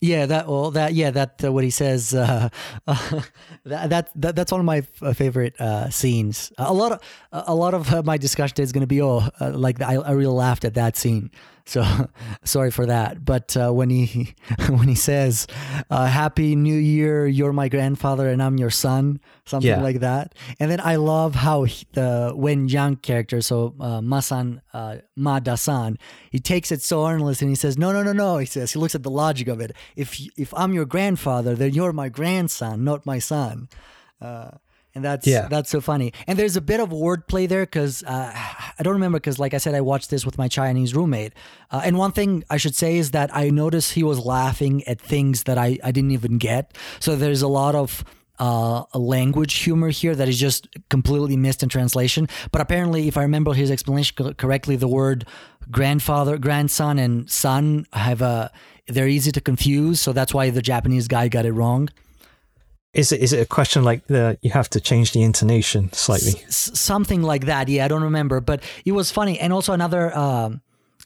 [0.00, 2.12] Yeah, that well, that yeah, that uh, what he says.
[2.12, 2.48] Uh,
[2.88, 3.20] uh,
[3.64, 6.52] that, that that that's one of my f- favorite uh, scenes.
[6.58, 9.50] A lot of a lot of uh, my discussion is going to be oh, uh,
[9.50, 11.30] like I, I really laughed at that scene
[11.64, 11.84] So
[12.44, 13.24] sorry for that.
[13.24, 14.34] But uh, when he
[14.68, 15.46] when he says
[15.90, 19.82] uh, "Happy New Year, you're my grandfather and I'm your son," something Yeah.
[19.82, 20.34] like that.
[20.58, 25.40] And then I love how he, the Wen Jiang character, so uh, Masan uh, Ma
[25.40, 25.98] Dasan,
[26.30, 28.78] he takes it so earnest and he says, "No, no, no, no." He says he
[28.78, 29.72] looks at the logic of it.
[29.96, 33.68] If if I'm your grandfather, then you're my grandson, not my son.
[34.94, 35.48] And that's Yeah.
[35.48, 36.12] that's so funny.
[36.26, 38.32] And there's a bit of wordplay there because uh,
[38.78, 41.32] I don't remember because, like I said, I watched this with my Chinese roommate.
[41.70, 45.00] Uh, and one thing I should say is that I noticed he was laughing at
[45.00, 46.76] things that I, I didn't even get.
[47.00, 48.04] So there's a lot of
[48.38, 52.28] uh, language humor here that is just completely missed in translation.
[52.50, 55.24] But apparently, if I remember his explanation co- correctly, the word
[55.70, 58.50] grandfather, grandson, and son have a
[58.88, 60.00] they're easy to confuse.
[60.00, 61.88] So that's why the Japanese guy got it wrong.
[62.94, 66.42] Is it is it a question like the you have to change the intonation slightly?
[66.46, 67.68] S- something like that.
[67.68, 69.38] Yeah, I don't remember, but it was funny.
[69.40, 70.60] And also another um,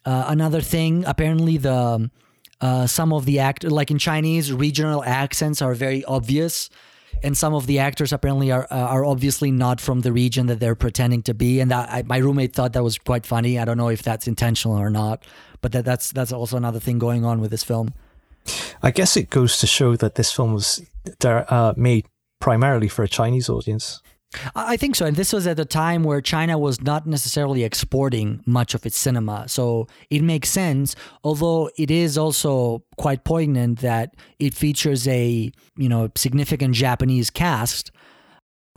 [0.05, 1.05] uh, another thing.
[1.07, 2.11] Apparently, the um,
[2.61, 6.71] uh, some of the act like in Chinese, regional accents are very obvious,
[7.23, 10.59] and some of the actors apparently are uh, are obviously not from the region that
[10.59, 11.61] they're pretending to be.
[11.61, 13.61] And that I, my roommate thought that was quite funny.
[13.61, 15.25] I don't know if that's intentional or not,
[15.61, 17.95] but that, that's that's also another thing going on with this film.
[18.83, 20.85] I guess it goes to show that this film was
[21.25, 22.07] uh, made
[22.41, 24.01] primarily for a Chinese audience.
[24.55, 25.07] I think so.
[25.07, 28.99] And this was at a time where China was not necessarily exporting much of its
[28.99, 29.49] cinema.
[29.49, 35.89] So it makes sense, although it is also quite poignant that it features a, you
[35.89, 37.93] know, significant Japanese cast.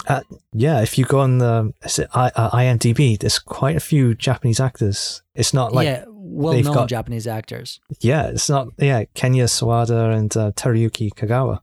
[0.08, 0.22] Uh,
[0.54, 1.74] yeah, if you go on the
[2.14, 5.24] I, uh, IMDb, there's quite a few Japanese actors.
[5.36, 7.80] It's not like yeah, well they've known got- Japanese actors.
[8.02, 11.60] yeah, it's not yeah Kenya Sawada and uh, Teruyuki Kagawa.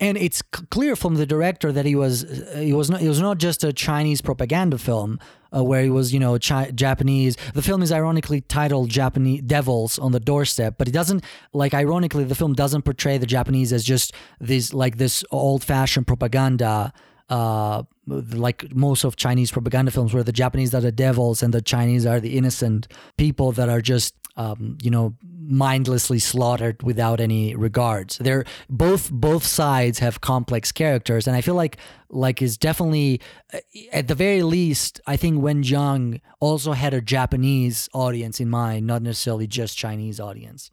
[0.00, 3.08] And it's c- clear from the director that he was uh, he was not it
[3.08, 5.18] was not just a Chinese propaganda film
[5.54, 7.36] uh, where he was you know chi- Japanese.
[7.54, 11.22] The film is ironically titled Japanese Devils on the Doorstep, but it doesn't
[11.52, 16.06] like ironically the film doesn't portray the Japanese as just this like this old fashioned
[16.06, 16.92] propaganda.
[17.28, 21.60] Uh, like most of Chinese propaganda films, where the Japanese are the devils and the
[21.60, 22.86] Chinese are the innocent
[23.16, 25.16] people that are just, um, you know,
[25.48, 28.18] mindlessly slaughtered without any regards.
[28.18, 31.78] They're both both sides have complex characters, and I feel like
[32.10, 33.20] like is definitely
[33.52, 33.58] uh,
[33.92, 38.86] at the very least, I think Wen Jiang also had a Japanese audience in mind,
[38.86, 40.70] not necessarily just Chinese audience.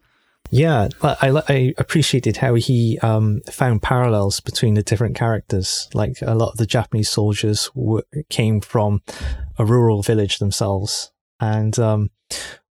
[0.54, 5.88] Yeah, I, I, appreciated how he um, found parallels between the different characters.
[5.94, 9.02] Like a lot of the Japanese soldiers w- came from
[9.58, 12.10] a rural village themselves, and um,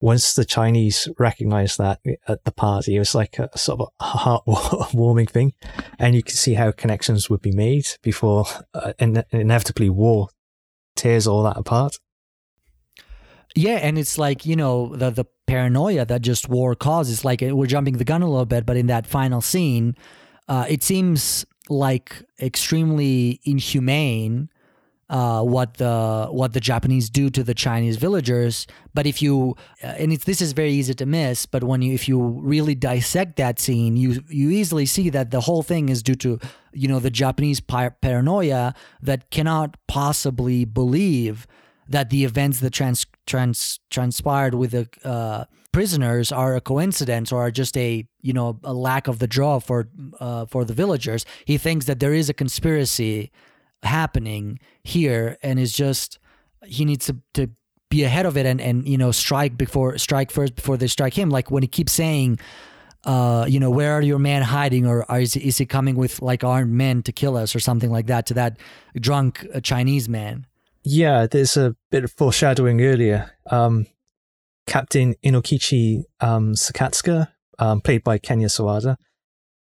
[0.01, 4.05] once the Chinese recognized that at the party, it was like a sort of a
[4.05, 5.53] heartwarming thing,
[5.99, 10.29] and you could see how connections would be made before uh, in- inevitably war
[10.95, 11.99] tears all that apart.
[13.55, 17.25] Yeah, and it's like you know the the paranoia that just war causes.
[17.25, 19.95] Like we're jumping the gun a little bit, but in that final scene,
[20.49, 24.49] uh, it seems like extremely inhumane
[25.11, 28.67] uh, what the what the Japanese do to the Chinese villagers.
[28.95, 31.93] But if you uh, and it's this is very easy to miss, but when you
[31.93, 36.03] if you really dissect that scene, you you easily see that the whole thing is
[36.03, 36.39] due to
[36.73, 41.47] you know the Japanese par- paranoia that cannot possibly believe
[41.87, 47.41] that the events that trans, trans transpired with the uh, prisoners are a coincidence or
[47.41, 49.89] are just a you know a lack of the draw for
[50.21, 51.25] uh, for the villagers.
[51.45, 53.31] He thinks that there is a conspiracy
[53.83, 56.19] happening here, and is just
[56.65, 57.49] he needs to, to
[57.91, 61.15] be ahead of it and and you know strike before strike first before they strike
[61.15, 61.31] him.
[61.31, 62.39] Like when he keeps saying.
[63.05, 66.45] Uh, you know, where are your men hiding, or is, is he coming with like
[66.45, 68.57] armed men to kill us, or something like that to that
[68.95, 70.47] drunk uh, Chinese man?
[70.85, 73.33] Yeah, there's a bit of foreshadowing earlier.
[73.51, 73.87] Um,
[74.67, 78.97] Captain Inokichi um, Sakatsuka, um, played by Kenya Sawada,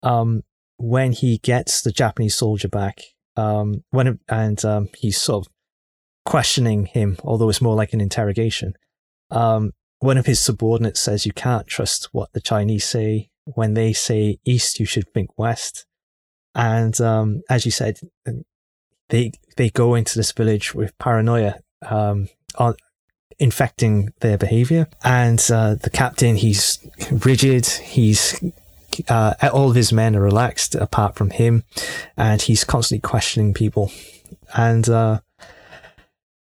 [0.04, 0.42] um,
[0.78, 3.02] when he gets the Japanese soldier back,
[3.36, 5.54] um, when and um, he's sort of
[6.26, 8.74] questioning him, although it's more like an interrogation.
[9.30, 13.30] Um, one of his subordinates says, "You can't trust what the Chinese say.
[13.46, 15.86] When they say east, you should think west."
[16.56, 18.00] And um, as you said,
[19.12, 22.76] they they go into this village with paranoia um, on
[23.38, 24.88] infecting their behavior.
[25.04, 26.80] And uh, the captain, he's
[27.12, 27.66] rigid.
[27.66, 28.44] He's
[29.08, 31.64] uh, all of his men are relaxed apart from him,
[32.18, 33.92] and he's constantly questioning people.
[34.56, 35.20] And uh,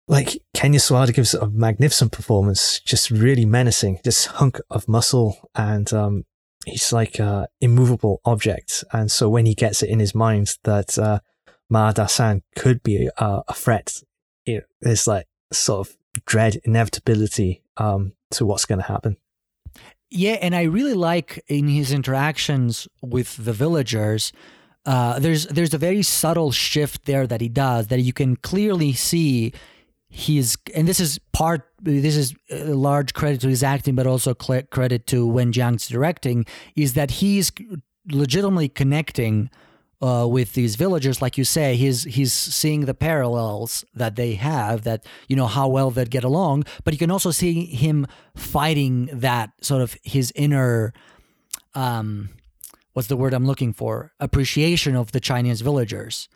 [0.07, 5.91] like Kenya Sawada gives a magnificent performance, just really menacing, this hunk of muscle, and
[5.93, 6.25] um,
[6.65, 8.83] he's like a immovable object.
[8.91, 11.19] And so when he gets it in his mind that uh,
[11.69, 14.01] Ma Dasan could be a, a threat,
[14.81, 19.17] there's like sort of dread inevitability um, to what's going to happen.
[20.09, 24.31] Yeah, and I really like in his interactions with the villagers.
[24.85, 28.93] Uh, there's there's a very subtle shift there that he does that you can clearly
[28.93, 29.51] see.
[30.07, 31.69] He's and this is part.
[31.81, 36.45] This is a large credit to his acting, but also credit to Wen Jiang's directing.
[36.77, 37.51] Is that he's
[38.09, 39.49] legitimately connecting
[40.01, 44.83] uh, with these villagers, like you say, he's he's seeing the parallels that they have,
[44.83, 46.65] that you know how well they get along.
[46.83, 50.93] But you can also see him fighting that sort of his inner,
[51.73, 52.29] um,
[52.93, 54.11] what's the word I'm looking for?
[54.19, 56.29] Appreciation of the Chinese villagers.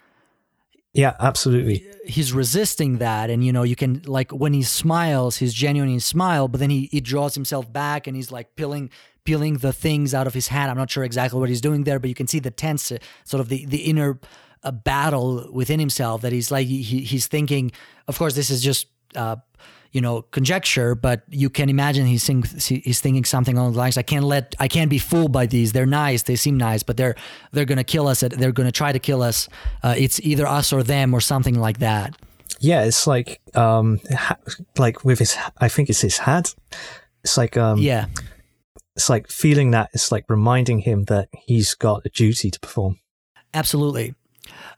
[0.93, 1.87] Yeah, absolutely.
[2.05, 6.47] He's resisting that, and you know, you can like when he smiles, he's genuine smile,
[6.47, 8.89] but then he he draws himself back and he's like peeling
[9.23, 10.69] peeling the things out of his hat.
[10.69, 12.97] I'm not sure exactly what he's doing there, but you can see the tense, uh,
[13.23, 14.19] sort of the the inner
[14.63, 17.71] uh, battle within himself that he's like he, he's thinking.
[18.07, 19.37] Of course, this is just uh,
[19.91, 23.97] you know conjecture, but you can imagine he's think, he's thinking something along the lines.
[23.97, 25.71] I can't let I can't be fooled by these.
[25.73, 27.15] They're nice, they seem nice, but they're
[27.51, 28.21] they're gonna kill us.
[28.21, 29.49] They're gonna try to kill us.
[29.83, 32.15] Uh, it's either us or them or something like that.
[32.59, 34.37] Yeah, it's like um, ha-
[34.77, 35.35] like with his.
[35.57, 36.53] I think it's his hat.
[37.23, 38.05] It's like um, yeah
[38.95, 42.99] it's like feeling that it's like reminding him that he's got a duty to perform.
[43.53, 44.15] Absolutely.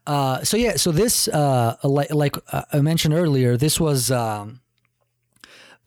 [0.05, 4.61] Uh, so yeah, so this, uh, like, like uh, I mentioned earlier, this was, um,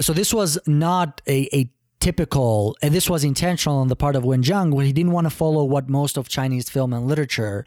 [0.01, 1.71] so this was not a, a
[2.01, 5.27] typical, and this was intentional on the part of Wen Jiang, where he didn't want
[5.27, 7.67] to follow what most of Chinese film and literature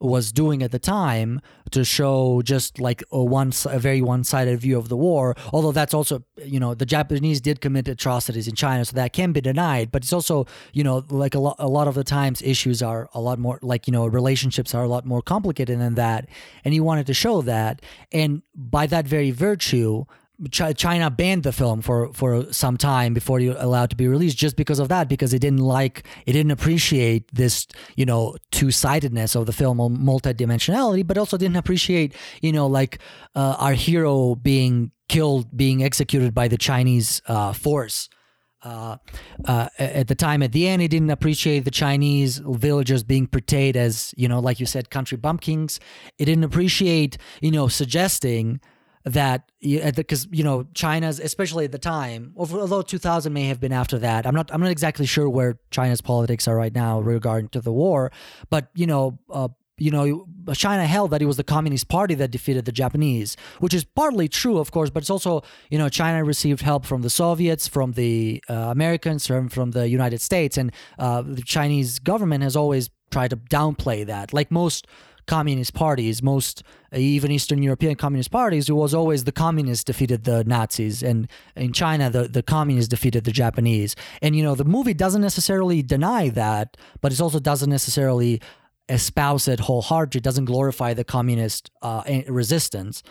[0.00, 1.40] was doing at the time
[1.70, 5.92] to show just like a one a very one-sided view of the war although that's
[5.92, 9.90] also you know the japanese did commit atrocities in china so that can be denied
[9.90, 13.08] but it's also you know like a lot a lot of the times issues are
[13.12, 16.28] a lot more like you know relationships are a lot more complicated than that
[16.64, 17.82] and he wanted to show that
[18.12, 20.04] and by that very virtue
[20.50, 24.56] China banned the film for for some time before it allowed to be released just
[24.56, 27.66] because of that because it didn't like it didn't appreciate this
[27.96, 33.00] you know two-sidedness of the film multidimensionality but also didn't appreciate you know like
[33.34, 38.08] uh, our hero being killed being executed by the Chinese uh, force.
[38.62, 38.96] Uh,
[39.44, 43.76] uh, at the time at the end he didn't appreciate the chinese villagers being portrayed
[43.76, 45.78] as you know like you said country bumpkins
[46.18, 48.60] it didn't appreciate you know suggesting
[49.12, 49.50] that
[49.94, 54.26] because you know China's especially at the time although 2000 may have been after that
[54.26, 57.72] I'm not I'm not exactly sure where China's politics are right now regarding to the
[57.72, 58.12] war
[58.50, 59.48] but you know uh,
[59.78, 63.74] you know China held that it was the Communist Party that defeated the Japanese which
[63.74, 67.10] is partly true of course but it's also you know China received help from the
[67.10, 72.42] Soviets from the uh, Americans from from the United States and uh, the Chinese government
[72.42, 74.32] has always tried to downplay that.
[74.32, 74.86] Like most
[75.28, 80.24] communist parties, most uh, even Eastern European communist parties, it was always the communists defeated
[80.24, 83.94] the Nazis, and in China, the the communists defeated the Japanese.
[84.20, 88.40] And you know, the movie doesn't necessarily deny that, but it also doesn't necessarily
[88.88, 90.18] espouse it wholeheartedly.
[90.18, 93.02] It doesn't glorify the communist uh, resistance.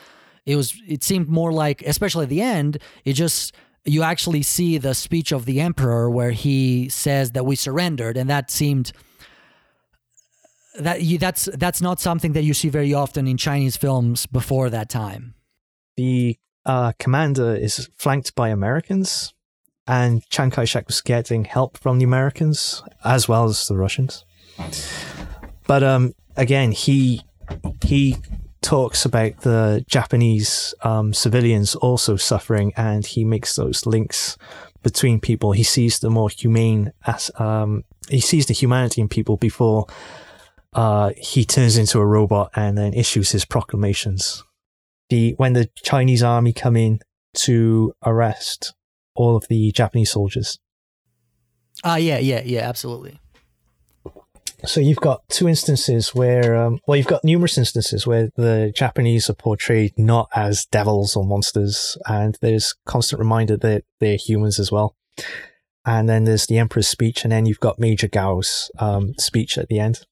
[0.45, 0.74] It was.
[0.88, 3.53] It seemed more like, especially at the end, it just
[3.86, 8.30] you actually see the speech of the emperor where he says that we surrendered, and
[8.30, 8.91] that seemed
[10.80, 14.69] that you, that's that's not something that you see very often in Chinese films before
[14.69, 15.34] that time.
[15.95, 19.34] The uh, commander is flanked by Americans,
[19.88, 24.25] and Chiang Kai shek was getting help from the Americans as well as the Russians.
[25.65, 27.21] But um, again, he
[27.84, 28.17] he
[28.61, 34.38] talks about the Japanese um, civilians also suffering, and he makes those links
[34.84, 35.51] between people.
[35.53, 39.88] He sees the more humane as um, he sees the humanity in people before
[40.78, 44.43] uh, he turns into a robot and then issues his proclamations.
[45.09, 46.99] The when the Chinese army come in
[47.39, 48.75] to arrest
[49.15, 50.59] all of the Japanese soldiers.
[51.84, 53.19] Ah, uh, yeah, yeah, yeah, absolutely.
[54.65, 59.30] So you've got two instances where, um, well, you've got numerous instances where the Japanese
[59.30, 64.71] are portrayed not as devils or monsters, and there's constant reminder that they're humans as
[64.71, 64.95] well.
[65.86, 69.69] And then there's the Emperor's speech, and then you've got Major Gao's um, speech at
[69.69, 70.05] the end.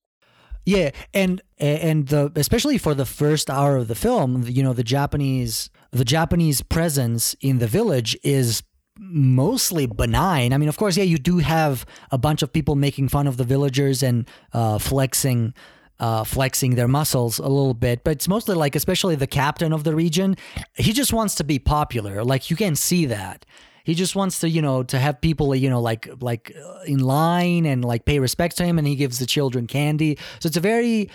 [0.65, 4.83] Yeah, and and the especially for the first hour of the film, you know, the
[4.83, 8.63] Japanese the Japanese presence in the village is
[8.97, 10.53] mostly benign.
[10.53, 13.37] I mean, of course, yeah, you do have a bunch of people making fun of
[13.37, 15.53] the villagers and uh, flexing.
[15.97, 19.85] Uh, flexing their muscles a little bit, but it's mostly like, especially the captain of
[19.85, 20.35] the region,
[20.73, 22.21] he just wants to be popular.
[22.21, 23.45] Like you can see that,
[23.85, 26.99] he just wants to, you know, to have people, you know, like like uh, in
[26.99, 30.17] line and like pay respect to him, and he gives the children candy.
[30.39, 31.09] So it's a very,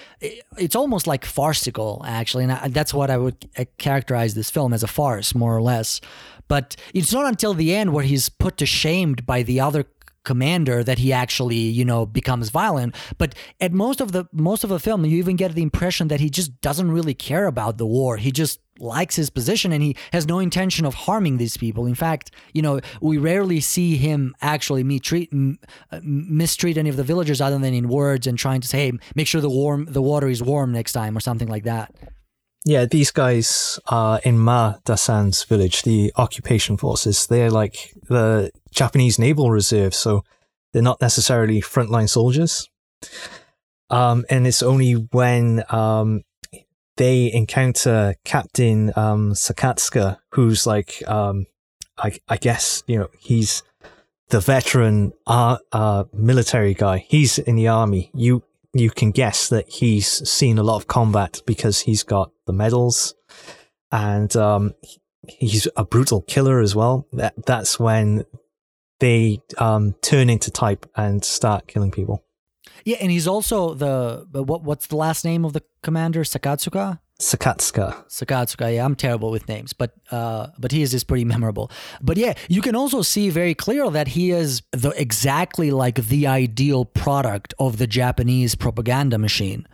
[0.56, 3.48] it's almost like farcical actually, and I, that's what I would
[3.78, 6.00] characterize this film as a farce, more or less.
[6.48, 9.84] But it's not until the end where he's put to shame by the other
[10.24, 12.94] commander that he actually you know becomes violent.
[13.18, 16.20] But at most of the most of the film you even get the impression that
[16.20, 18.16] he just doesn't really care about the war.
[18.16, 21.86] He just likes his position and he has no intention of harming these people.
[21.86, 25.30] In fact you know we rarely see him actually mistreat,
[25.92, 28.98] uh, mistreat any of the villagers other than in words and trying to say hey
[29.14, 31.94] make sure the warm the water is warm next time or something like that.
[32.64, 37.26] Yeah, these guys are in Ma Dasan's village, the occupation forces.
[37.26, 40.24] They're like the Japanese naval reserve, so
[40.72, 42.68] they're not necessarily frontline soldiers.
[43.90, 46.22] Um, and it's only when um,
[46.96, 51.46] they encounter Captain um, Sakatsuka, who's like, um,
[51.98, 53.62] I, I guess, you know, he's
[54.28, 56.98] the veteran uh, uh, military guy.
[56.98, 58.10] He's in the army.
[58.14, 62.52] You you can guess that he's seen a lot of combat because he's got the
[62.52, 63.14] medals,
[63.90, 64.74] and um,
[65.28, 67.06] he's a brutal killer as well.
[67.12, 68.24] That that's when
[69.00, 72.22] they um, turn into type and start killing people.
[72.84, 78.08] yeah and he's also the what what's the last name of the commander sakatsuka Sakatsuka.
[78.08, 81.70] Sakatsuka, yeah, I'm terrible with names, but uh, but he is is pretty memorable.
[82.00, 86.26] But yeah, you can also see very clear that he is the exactly like the
[86.26, 89.66] ideal product of the Japanese propaganda machine.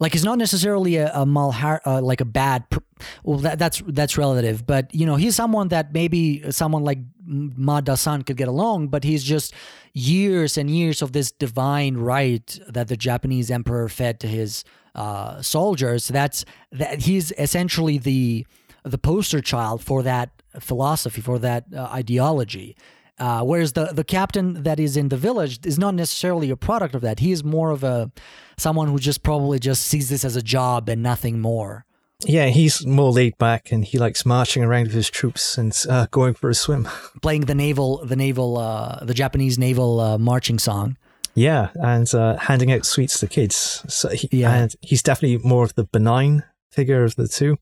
[0.00, 2.68] Like he's not necessarily a, a malhar, uh, like a bad.
[2.70, 2.78] Pr-
[3.24, 7.80] well, that, that's that's relative, but you know he's someone that maybe someone like Ma
[7.80, 9.54] Dasan could get along, but he's just
[9.92, 15.42] years and years of this divine right that the Japanese emperor fed to his uh,
[15.42, 16.08] soldiers.
[16.08, 18.46] That's that he's essentially the
[18.84, 20.30] the poster child for that
[20.60, 22.76] philosophy, for that uh, ideology.
[23.18, 26.94] Uh, whereas the the captain that is in the village is not necessarily a product
[26.94, 27.18] of that.
[27.20, 28.10] He is more of a
[28.56, 31.84] someone who just probably just sees this as a job and nothing more.
[32.24, 36.06] Yeah, he's more laid back and he likes marching around with his troops and uh,
[36.10, 36.88] going for a swim.
[37.22, 40.96] Playing the naval, the naval, uh, the Japanese naval uh, marching song.
[41.34, 43.84] Yeah, and uh, handing out sweets to kids.
[43.88, 44.52] So he, Yeah.
[44.52, 46.42] and he's definitely more of the benign
[46.72, 47.56] figure of the two.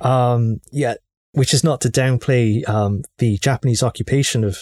[0.00, 0.94] Um, yeah,
[1.34, 4.58] which is not to downplay um, the Japanese occupation of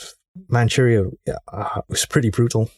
[0.49, 1.05] Manchuria.
[1.49, 2.71] Uh, it was pretty brutal.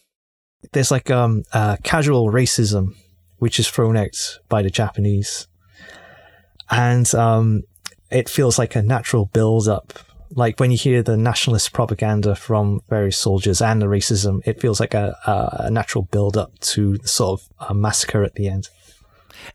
[0.73, 2.95] There's like um, uh, casual racism,
[3.37, 5.47] which is thrown out by the Japanese,
[6.69, 7.63] and um,
[8.09, 9.93] it feels like a natural build-up
[10.31, 14.79] like when you hear the nationalist propaganda from various soldiers and the racism, it feels
[14.79, 18.67] like a, a, natural build up to sort of a massacre at the end.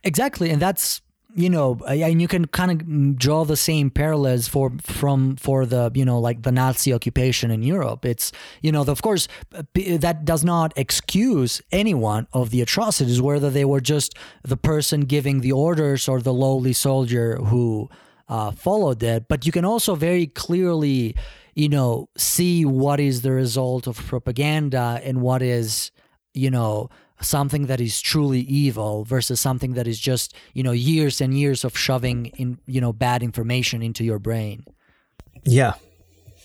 [0.05, 1.03] Exactly, and that's
[1.35, 5.91] you know, and you can kind of draw the same parallels for from for the
[5.95, 8.05] you know like the Nazi occupation in Europe.
[8.05, 9.29] It's you know, of course,
[9.75, 15.41] that does not excuse anyone of the atrocities, whether they were just the person giving
[15.41, 17.89] the orders or the lowly soldier who
[18.29, 19.29] uh, followed it.
[19.29, 21.17] But you can also very clearly,
[21.55, 25.91] you know, see what is the result of propaganda and what is,
[26.33, 26.89] you know,
[27.21, 31.65] something that is truly evil versus something that is just, you know, years and years
[31.65, 34.65] of shoving in, you know, bad information into your brain.
[35.45, 35.75] Yeah.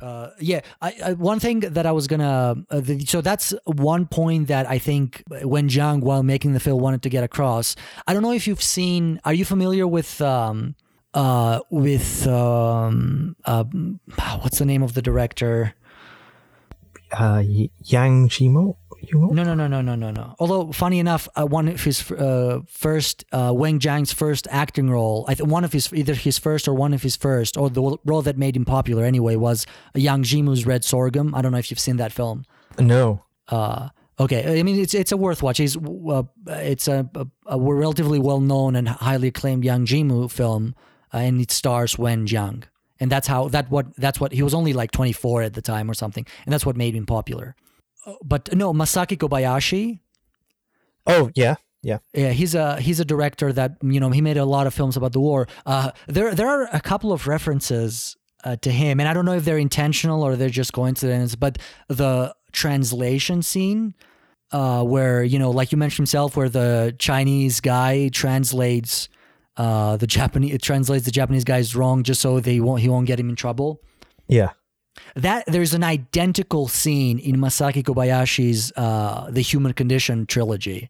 [0.02, 4.08] Uh, yeah, I, I, one thing that I was gonna, uh, the, so that's one
[4.08, 7.78] point that I think Wen Jiang, while making the film, wanted to get across.
[8.06, 9.22] I don't know if you've seen.
[9.24, 10.76] Are you familiar with um,
[11.14, 13.64] uh, with um, uh,
[14.42, 15.74] what's the name of the director?
[17.18, 17.42] Uh,
[17.84, 18.76] Zhang Yimou?
[19.14, 20.36] No, no, no, no, no, no, no.
[20.40, 25.26] Although, funny enough, uh, one of his uh, first, uh, Wen Jiang's first acting role,
[25.28, 27.98] I th- one of his, either his first or one of his first, or the
[28.04, 31.36] role that made him popular anyway, was Zhang Yimou's Red Sorghum.
[31.36, 32.46] I don't know if you've seen that film.
[32.80, 33.24] No.
[33.48, 33.90] Uh,
[34.20, 35.60] okay, I mean it's it's a worth watch.
[35.60, 40.74] He's uh, it's a, a, a relatively well known and highly acclaimed Zhang Yimou film,
[41.14, 42.64] uh, and it stars Wen Jiang,
[43.00, 45.90] and that's how that what that's what he was only like 24 at the time
[45.90, 47.56] or something, and that's what made him popular.
[48.06, 50.00] Uh, But no, Masaki Kobayashi,
[51.08, 51.56] Oh, yeah.
[51.82, 52.00] Yeah.
[52.16, 54.98] yeah, he's a he's a director that you know he made a lot of films
[54.98, 55.48] about the war.
[55.68, 59.36] Uh, there there are a couple of references uh, to him, and I don't know
[59.36, 61.36] if they're intentional or they're just coincidence.
[61.36, 63.94] But the translation scene,
[64.52, 69.08] uh, where you know, like you mentioned himself, where the Chinese guy translates
[69.58, 73.08] uh, the Japanese it translates the Japanese guys wrong just so they won't he won't
[73.08, 73.82] get him in trouble.
[74.28, 74.52] Yeah.
[75.16, 80.90] That there's an identical scene in Masaki Kobayashi's uh, The Human Condition trilogy.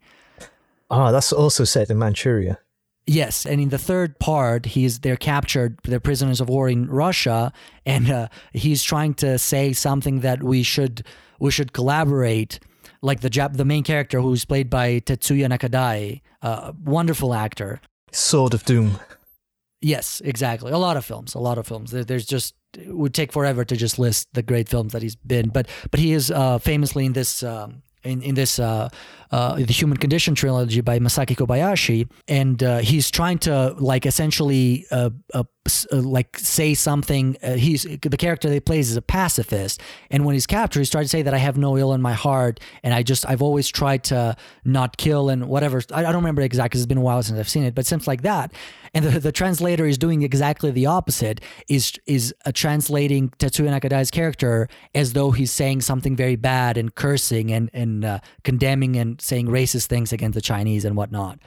[0.90, 2.60] Ah, that's also set in Manchuria.
[3.08, 7.54] Yes, and in the third part, he's they're captured, they're prisoners of war in Russia,
[7.86, 11.04] and uh, he's trying to say something that we should
[11.40, 12.60] we should collaborate.
[13.02, 17.80] Like the Jap- the main character, who's played by Tetsuya Nakadai, uh, wonderful actor.
[18.16, 19.00] Sword of Doom.
[19.82, 20.72] Yes, exactly.
[20.72, 21.92] A lot of films, a lot of films.
[21.92, 22.56] There, there's just
[22.88, 25.50] would take forever to just list the great films that he's been.
[25.50, 27.44] But but he is uh, famously in this.
[27.44, 28.90] Um, in, in this uh,
[29.32, 34.86] uh, the Human Condition trilogy by Masaki Kobayashi, and uh, he's trying to like essentially
[34.92, 35.44] uh, uh,
[35.92, 37.38] uh, like say something.
[37.42, 41.06] He's the character that he plays is a pacifist, and when he's captured, he's trying
[41.06, 43.68] to say that I have no ill in my heart, and I just I've always
[43.68, 45.82] tried to not kill and whatever.
[45.92, 47.86] I, I don't remember exactly because it's been a while since I've seen it, but
[47.86, 48.54] something like that.
[48.94, 51.42] And the, the translator is doing exactly the opposite.
[51.68, 57.52] Is is translating Tetsuya Nakadai's character as though he's saying something very bad and cursing
[57.52, 61.40] and and condemning and saying racist things against the Chinese and whatnot.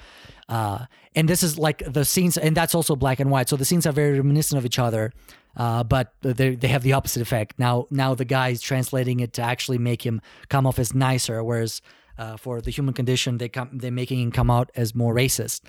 [0.48, 3.48] Uh, and this is like the scenes, and that's also black and white.
[3.48, 5.12] So the scenes are very reminiscent of each other,
[5.56, 7.58] uh, but they they have the opposite effect.
[7.58, 11.44] Now now the guy is translating it to actually make him come off as nicer,
[11.44, 11.82] whereas
[12.18, 15.62] uh, for the human condition, they come they're making him come out as more racist.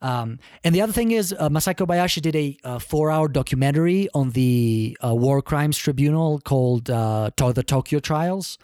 [0.00, 4.30] Um, and the other thing is, uh, Masaki Kobayashi did a, uh four-hour documentary on
[4.30, 8.58] the uh, War Crimes Tribunal called uh, the Tokyo Trials,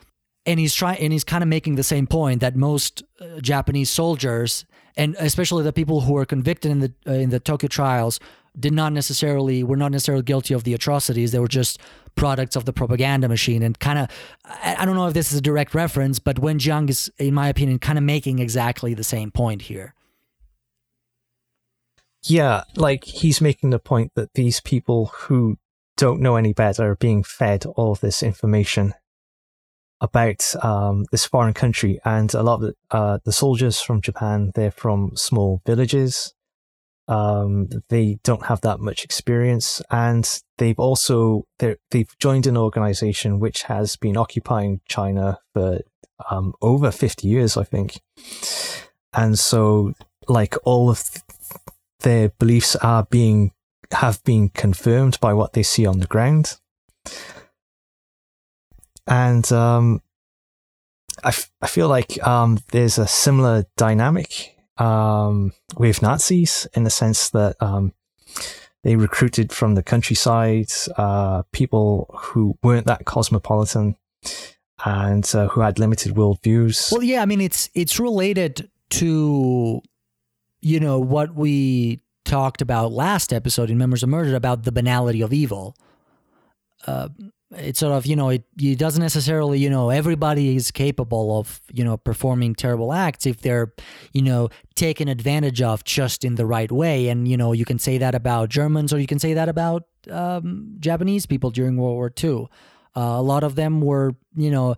[0.46, 3.90] and he's trying and he's kind of making the same point that most uh, Japanese
[3.90, 4.64] soldiers,
[4.96, 8.20] and especially the people who were convicted in the uh, in the Tokyo Trials,
[8.58, 11.32] did not necessarily were not necessarily guilty of the atrocities.
[11.32, 11.80] They were just
[12.14, 13.62] products of the propaganda machine.
[13.62, 14.08] And kind of,
[14.44, 17.34] I, I don't know if this is a direct reference, but Wen Jiang is, in
[17.34, 19.94] my opinion, kind of making exactly the same point here.
[22.22, 25.58] Yeah, like he's making the point that these people who
[25.96, 28.94] don't know any better are being fed all this information
[30.00, 34.52] about um, this foreign country, and a lot of the, uh, the soldiers from Japan
[34.54, 36.34] they're from small villages.
[37.06, 40.28] Um, they don't have that much experience, and
[40.58, 45.80] they've also they've joined an organization which has been occupying China for
[46.30, 48.00] um, over fifty years, I think.
[49.12, 49.92] And so,
[50.28, 51.02] like all of
[52.00, 53.52] their beliefs are being
[53.92, 56.58] have been confirmed by what they see on the ground.
[59.06, 60.00] And um,
[61.22, 66.90] I, f- I feel like um, there's a similar dynamic um, with Nazis in the
[66.90, 67.92] sense that um,
[68.82, 73.96] they recruited from the countryside uh, people who weren't that cosmopolitan
[74.84, 76.92] and uh, who had limited worldviews.
[76.92, 79.82] Well, yeah, I mean it's it's related to
[80.60, 85.20] you know what we talked about last episode in Memories of Murder about the banality
[85.20, 85.76] of evil.
[86.86, 87.08] Uh,
[87.56, 91.60] it's sort of you know it, it doesn't necessarily you know everybody is capable of
[91.72, 93.72] you know performing terrible acts if they're
[94.12, 97.78] you know taken advantage of just in the right way and you know you can
[97.78, 101.94] say that about Germans or you can say that about um, Japanese people during World
[101.94, 102.48] War II.
[102.96, 104.76] Uh, a lot of them were, you know,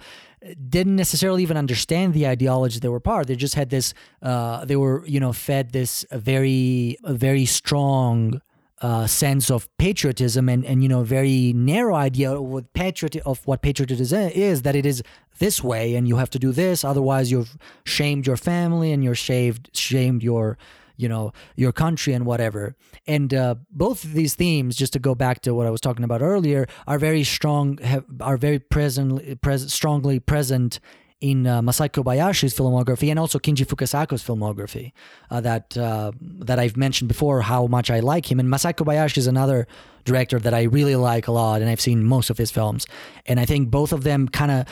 [0.68, 3.26] didn't necessarily even understand the ideology they were part.
[3.26, 3.92] They just had this.
[4.22, 8.40] Uh, they were, you know, fed this very, very strong
[8.82, 13.46] uh, sense of patriotism and, and you know, very narrow idea of what patriot of
[13.46, 14.62] what patriotism is.
[14.62, 15.02] That it is
[15.38, 16.84] this way, and you have to do this.
[16.84, 20.58] Otherwise, you've shamed your family and you're shaved, shamed your
[20.96, 22.74] you know your country and whatever
[23.06, 26.04] and uh, both of these themes just to go back to what i was talking
[26.04, 30.80] about earlier are very strong have, are very present pres- strongly present
[31.20, 34.92] in uh, Masaki Kobayashi's filmography and also Kinji Fukasaku's filmography
[35.30, 38.38] uh, that uh, that I've mentioned before how much I like him.
[38.38, 39.66] And Masaki Kobayashi is another
[40.04, 42.86] director that I really like a lot and I've seen most of his films.
[43.24, 44.66] And I think both of them kind of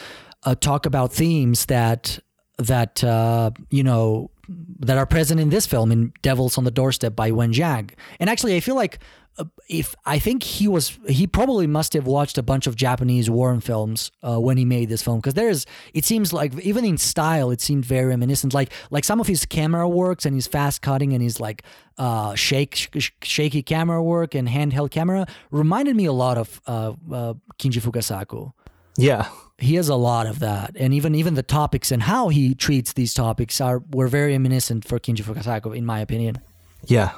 [0.45, 2.18] uh, talk about themes that
[2.59, 7.14] that uh, you know that are present in this film in Devils on the Doorstep
[7.14, 7.90] by Wen Jiang.
[8.20, 8.99] And actually, I feel like
[9.36, 13.28] uh, if I think he was he probably must have watched a bunch of Japanese
[13.28, 15.18] war films uh, when he made this film.
[15.18, 18.55] Because there's it seems like even in style it seemed very reminiscent.
[18.55, 21.64] Like like some of his camera works and his fast cutting and his like
[21.99, 26.92] uh shake sh- shaky camera work and handheld camera reminded me a lot of uh,
[27.12, 28.53] uh Kinji Fukasaku
[28.97, 29.28] yeah,
[29.59, 30.76] he has a lot of that.
[30.78, 34.84] And even even the topics and how he treats these topics are were very reminiscent
[34.84, 36.38] for Kinji Fukasaku in my opinion.
[36.86, 37.12] Yeah,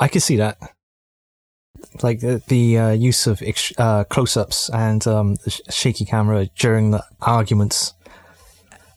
[0.00, 0.58] I can see that.
[2.02, 6.90] Like the, the uh, use of ex- uh, close-ups and um, sh- shaky camera during
[6.90, 7.94] the arguments,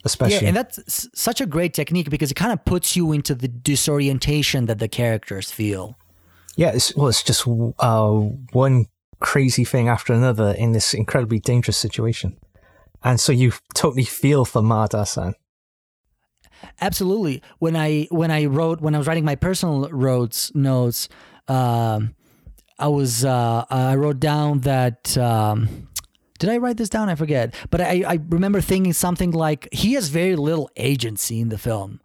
[0.03, 0.37] especially.
[0.41, 3.47] yeah and that's such a great technique because it kind of puts you into the
[3.47, 5.95] disorientation that the characters feel.
[6.55, 8.09] Yeah, it's, well, it's just uh,
[8.51, 8.87] one
[9.21, 12.37] crazy thing after another in this incredibly dangerous situation.
[13.03, 15.33] And so you totally feel for Ma Dasan.
[16.79, 21.09] absolutely when i when i wrote when i was writing my personal notes notes
[21.47, 22.13] um
[22.77, 25.87] i was uh i wrote down that um
[26.41, 27.07] did I write this down?
[27.07, 27.53] I forget.
[27.69, 32.01] But I, I remember thinking something like he has very little agency in the film.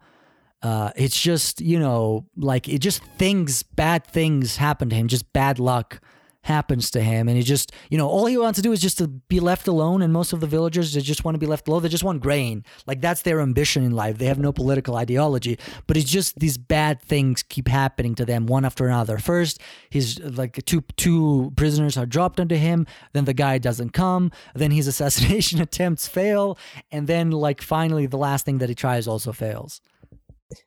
[0.61, 5.33] Uh, it's just, you know, like it just things, bad things happen to him, just
[5.33, 5.99] bad luck
[6.43, 7.27] happens to him.
[7.27, 9.67] And he just you know all he wants to do is just to be left
[9.67, 10.01] alone.
[10.01, 11.83] And most of the villagers they just want to be left alone.
[11.83, 12.63] They just want grain.
[12.85, 14.17] Like that's their ambition in life.
[14.17, 15.57] They have no political ideology.
[15.87, 19.17] But it's just these bad things keep happening to them one after another.
[19.17, 22.87] First he's like two two prisoners are dropped onto him.
[23.13, 24.31] Then the guy doesn't come.
[24.55, 26.57] Then his assassination attempts fail.
[26.91, 29.81] And then like finally the last thing that he tries also fails.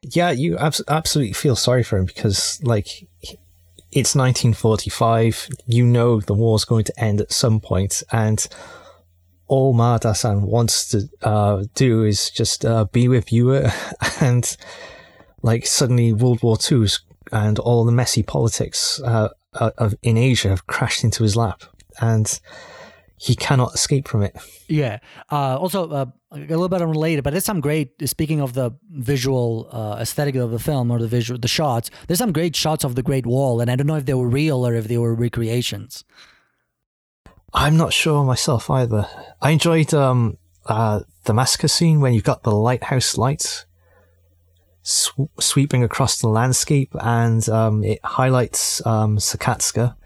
[0.02, 2.86] Yeah, you abs- absolutely feel sorry for him because, like,
[3.92, 5.48] it's 1945.
[5.66, 8.46] You know the war's going to end at some point, and
[9.46, 13.66] all Ma Dasan wants to uh, do is just uh, be with you,
[14.20, 14.56] and
[15.42, 16.86] like suddenly World War II
[17.32, 21.64] and all the messy politics uh, of in Asia have crashed into his lap,
[22.00, 22.40] and
[23.16, 24.36] he cannot escape from it.
[24.68, 24.98] Yeah.
[25.30, 28.08] Uh, also, uh, a little bit unrelated, but there's some great.
[28.08, 31.90] Speaking of the visual uh, aesthetic of the film or the visual, the shots.
[32.06, 34.28] There's some great shots of the Great Wall, and I don't know if they were
[34.28, 36.04] real or if they were recreations.
[37.52, 39.08] I'm not sure myself either.
[39.42, 43.66] I enjoyed um, uh, the massacre scene when you've got the lighthouse lights
[44.82, 49.96] sw- sweeping across the landscape, and um, it highlights um, Sakatsuka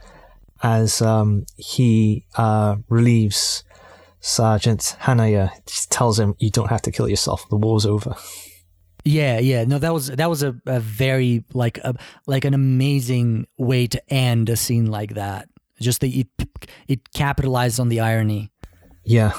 [0.63, 3.65] as um, he uh, relieves
[4.25, 5.51] Sergeant Hanaya.
[5.91, 7.47] Tells him, "You don't have to kill yourself.
[7.51, 8.17] The war's over."
[9.05, 9.65] Yeah, yeah.
[9.65, 11.95] No, that was that was a, a very like a
[12.27, 15.49] like an amazing way to end a scene like that.
[15.79, 16.29] Just that it
[16.89, 18.51] it capitalized on the irony.
[19.05, 19.33] Yeah,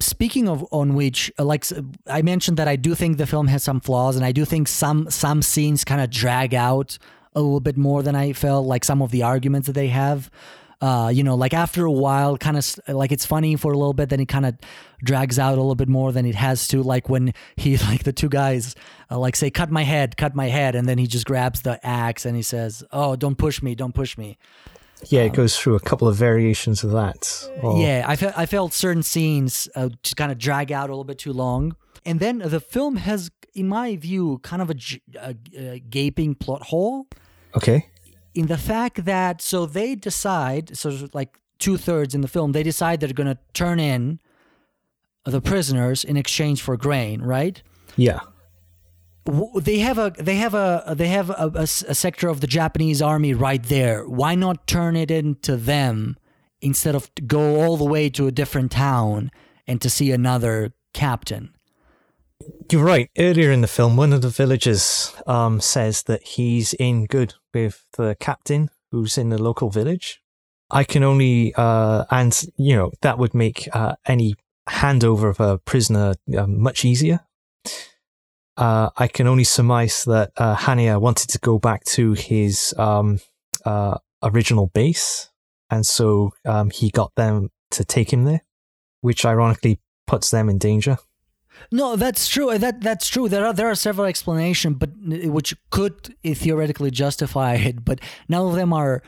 [0.00, 1.64] speaking of on which uh, like
[2.08, 4.66] i mentioned that i do think the film has some flaws and i do think
[4.66, 6.98] some some scenes kind of drag out
[7.34, 10.30] a little bit more than i felt like some of the arguments that they have
[10.80, 13.92] uh, you know like after a while kind of like it's funny for a little
[13.92, 14.56] bit then it kind of
[15.02, 18.12] drags out a little bit more than it has to like when he like the
[18.12, 18.74] two guys
[19.10, 21.84] uh, like say cut my head cut my head and then he just grabs the
[21.86, 24.38] axe and he says oh don't push me don't push me
[25.08, 27.48] yeah, it goes through a couple of variations of that.
[27.62, 27.80] Or...
[27.80, 31.04] Yeah, I felt I felt certain scenes uh, to kind of drag out a little
[31.04, 31.74] bit too long,
[32.04, 34.76] and then the film has, in my view, kind of a,
[35.18, 37.06] a, a gaping plot hole.
[37.56, 37.88] Okay.
[38.40, 42.62] In the fact that so they decide, so like two thirds in the film, they
[42.62, 44.18] decide they're going to turn in
[45.24, 47.62] the prisoners in exchange for grain, right?
[47.96, 48.20] Yeah
[49.54, 53.02] they have a they have a they have a, a, a, sector of the Japanese
[53.02, 54.08] army right there.
[54.08, 56.16] Why not turn it into them
[56.62, 59.30] instead of go all the way to a different town
[59.66, 61.54] and to see another captain?
[62.72, 63.10] You're right.
[63.18, 67.84] Earlier in the film, one of the villagers um, says that he's in good with
[67.96, 70.20] the captain who's in the local village.
[70.70, 74.36] I can only, uh, and you know, that would make uh, any
[74.68, 77.20] handover of a prisoner uh, much easier
[78.60, 83.20] uh, I can only surmise that uh, Hanaya wanted to go back to his um,
[83.64, 85.30] uh, original base,
[85.70, 88.42] and so um, he got them to take him there,
[89.00, 90.98] which ironically puts them in danger.
[91.72, 92.56] No, that's true.
[92.58, 93.28] That that's true.
[93.28, 98.54] There are there are several explanations, but which could theoretically justify it, but none of
[98.54, 99.02] them are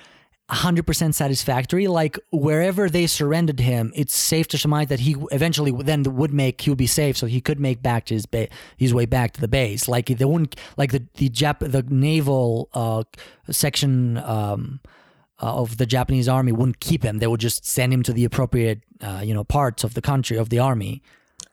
[0.51, 1.89] 100% satisfactory.
[1.89, 6.61] Like wherever they surrendered him, it's safe to surmise that he eventually then would make
[6.61, 9.33] he would be safe, so he could make back to his ba- his way back
[9.33, 9.89] to the base.
[9.89, 13.05] Like they wouldn't like the the Jap the naval uh,
[13.51, 14.19] section.
[14.19, 14.81] Um,
[15.43, 17.19] uh, of the Japanese army wouldn't keep him.
[17.19, 20.37] They would just send him to the appropriate, uh, you know, parts of the country
[20.37, 21.03] of the army.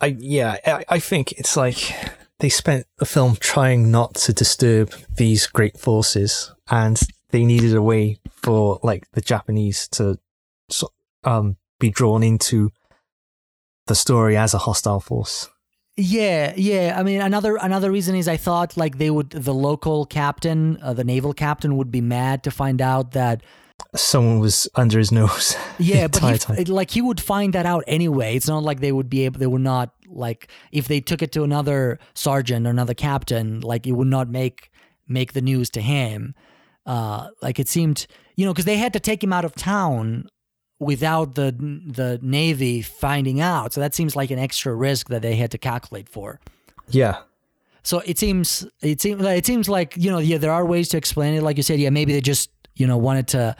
[0.01, 1.93] I yeah, I, I think it's like
[2.39, 7.81] they spent the film trying not to disturb these great forces, and they needed a
[7.81, 10.19] way for like the Japanese to
[11.23, 12.71] um, be drawn into
[13.87, 15.49] the story as a hostile force.
[15.97, 16.95] Yeah, yeah.
[16.97, 20.93] I mean, another another reason is I thought like they would the local captain, uh,
[20.93, 23.43] the naval captain, would be mad to find out that
[23.95, 25.55] someone was under his nose.
[25.81, 28.35] Yeah, but he, like he would find that out anyway.
[28.35, 29.39] It's not like they would be able.
[29.39, 33.61] They would not like if they took it to another sergeant or another captain.
[33.61, 34.71] Like it would not make
[35.07, 36.35] make the news to him.
[36.85, 40.27] Uh, like it seemed, you know, because they had to take him out of town
[40.79, 43.71] without the the Navy finding out.
[43.71, 46.41] So that seems like an extra risk that they had to calculate for.
[46.89, 47.19] Yeah.
[47.83, 50.97] So it seems it seems it seems like you know yeah there are ways to
[50.97, 51.43] explain it.
[51.43, 52.49] Like you said, yeah maybe they just
[52.79, 53.55] you know wanted to.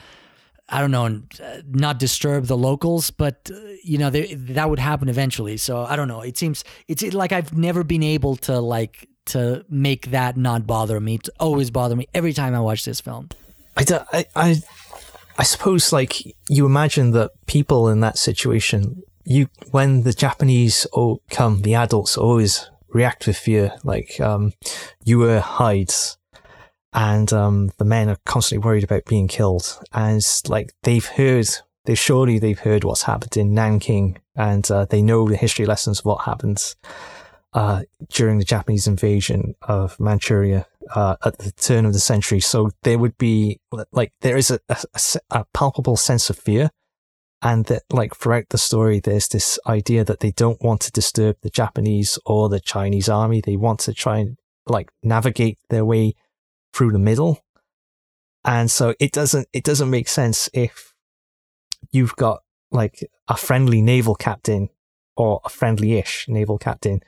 [0.71, 1.23] I don't know,
[1.67, 5.57] not disturb the locals, but uh, you know they, that would happen eventually.
[5.57, 6.21] So I don't know.
[6.21, 10.99] It seems it's like I've never been able to like to make that not bother
[10.99, 11.17] me.
[11.17, 13.29] To always bother me every time I watch this film.
[13.77, 14.61] I, do, I, I,
[15.37, 20.85] I suppose like you imagine that people in that situation, you when the Japanese
[21.31, 23.73] come, the adults always react with fear.
[23.83, 24.53] Like um,
[25.19, 26.17] were hides,
[26.93, 29.79] and um, the men are constantly worried about being killed.
[29.93, 31.47] And like they've heard,
[31.85, 35.99] they surely they've heard what's happened in Nanking, and uh, they know the history lessons
[35.99, 36.75] of what happens
[37.53, 40.65] uh, during the Japanese invasion of Manchuria
[40.95, 42.39] uh, at the turn of the century.
[42.39, 43.59] So there would be
[43.91, 44.77] like there is a, a,
[45.31, 46.69] a palpable sense of fear.
[47.41, 51.37] And that, like, throughout the story, there's this idea that they don't want to disturb
[51.41, 53.39] the Japanese or the Chinese army.
[53.39, 54.37] They want to try and,
[54.67, 56.15] like, navigate their way
[56.73, 57.43] through the middle.
[58.45, 60.93] And so it doesn't it doesn't make sense if
[61.91, 62.41] you've got
[62.71, 64.69] like a friendly naval captain
[65.17, 67.01] or a friendly-ish naval captain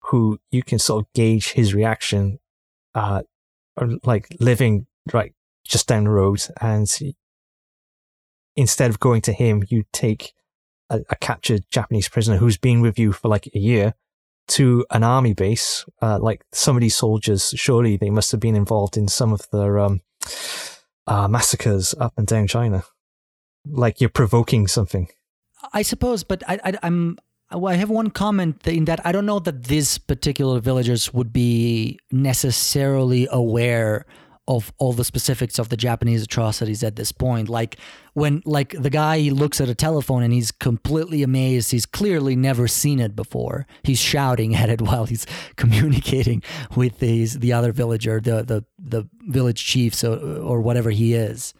[0.00, 2.38] who you can sort of gauge his reaction
[2.94, 3.22] uh
[3.76, 5.34] or like living right
[5.64, 6.88] just down the road and
[8.54, 10.32] instead of going to him you take
[10.88, 13.94] a, a captured Japanese prisoner who's been with you for like a year
[14.48, 18.56] to an army base, uh, like some of these soldiers, surely they must have been
[18.56, 20.00] involved in some of the um,
[21.06, 22.84] uh, massacres up and down China.
[23.64, 25.08] Like you're provoking something.
[25.72, 27.18] I suppose, but I, I, I'm.
[27.52, 31.32] Well, I have one comment in that I don't know that these particular villagers would
[31.32, 34.04] be necessarily aware
[34.48, 37.48] of all the specifics of the Japanese atrocities at this point.
[37.48, 37.76] Like
[38.14, 41.70] when like the guy looks at a telephone and he's completely amazed.
[41.72, 43.66] He's clearly never seen it before.
[43.82, 45.26] He's shouting at it while he's
[45.56, 46.42] communicating
[46.76, 51.52] with these the other villager, the the the village chief, so or whatever he is.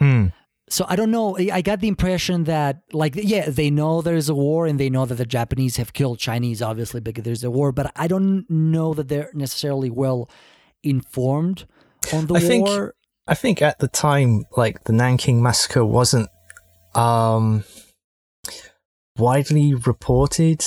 [0.00, 0.28] Hmm.
[0.68, 1.36] So I don't know.
[1.36, 5.04] I got the impression that, like, yeah, they know there's a war and they know
[5.04, 7.72] that the Japanese have killed Chinese, obviously, because there's a war.
[7.72, 10.30] But I don't know that they're necessarily well
[10.82, 11.66] informed
[12.12, 12.46] on the I war.
[12.46, 12.94] think
[13.26, 16.28] I think at the time, like the Nanking massacre wasn't
[16.94, 17.64] um
[19.16, 20.62] widely reported.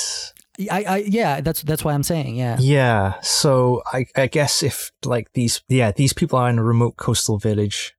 [0.71, 2.57] I, I, yeah, that's that's why I'm saying, yeah.
[2.59, 6.95] Yeah, so I I guess if like these yeah these people are in a remote
[6.95, 7.93] coastal village,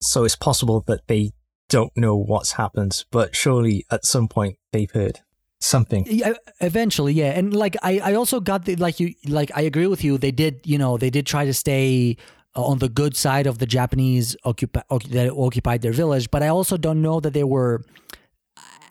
[0.00, 1.32] so it's possible that they
[1.68, 5.20] don't know what's happened, but surely at some point they've heard
[5.60, 6.06] something.
[6.08, 9.86] Yeah, eventually, yeah, and like I, I also got the like you like I agree
[9.86, 10.18] with you.
[10.18, 12.16] They did, you know, they did try to stay
[12.56, 16.48] uh, on the good side of the Japanese occupi- that occupied their village, but I
[16.48, 17.82] also don't know that they were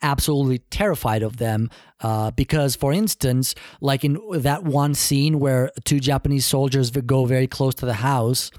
[0.02, 1.70] absolutely terrified of them
[2.02, 7.48] uh, because for instance like in that one scene where two japanese soldiers go very
[7.48, 8.52] close to the house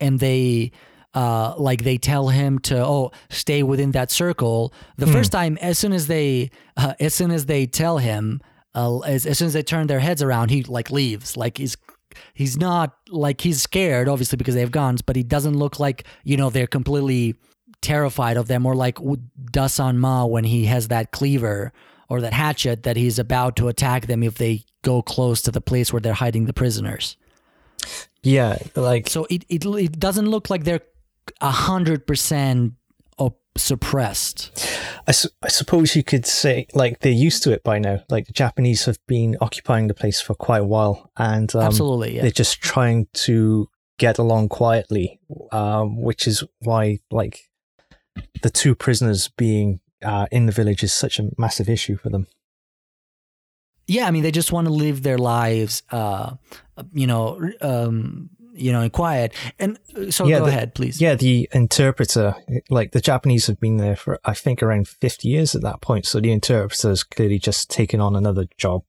[0.00, 0.72] and they
[1.14, 4.72] uh, like they tell him to oh stay within that circle.
[4.96, 8.40] The first time as soon as they uh, as soon as they tell him
[8.74, 11.36] uh, as, as soon as they turn their heads around he like leaves.
[11.36, 11.76] Like he's
[12.34, 16.04] he's not like he's scared obviously because they have guns but he doesn't look like
[16.24, 17.36] you know they're completely
[17.82, 21.72] terrified of them or like Dasan Ma when he has that cleaver
[22.08, 25.60] or that hatchet that he's about to attack them if they go close to the
[25.60, 27.16] place where they're hiding the prisoners.
[28.22, 30.82] Yeah, like so it, it, it doesn't look like they're
[31.40, 32.74] a hundred percent
[33.56, 34.52] suppressed
[35.08, 37.98] I, su- I suppose you could say like they're used to it by now.
[38.08, 42.14] Like the Japanese have been occupying the place for quite a while, and um, Absolutely,
[42.14, 42.22] yeah.
[42.22, 43.68] they're just trying to
[43.98, 45.18] get along quietly,
[45.50, 47.40] um, which is why like
[48.42, 52.28] the two prisoners being uh, in the village is such a massive issue for them.
[53.88, 56.34] yeah i mean they just want to live their lives uh
[56.92, 59.34] you know um you know quiet.
[59.58, 61.00] And uh, so go the, ahead please.
[61.00, 62.34] Yeah, the interpreter,
[62.68, 66.06] like the Japanese have been there for I think around fifty years at that point,
[66.06, 68.82] so the interpreter is clearly just taken on another job,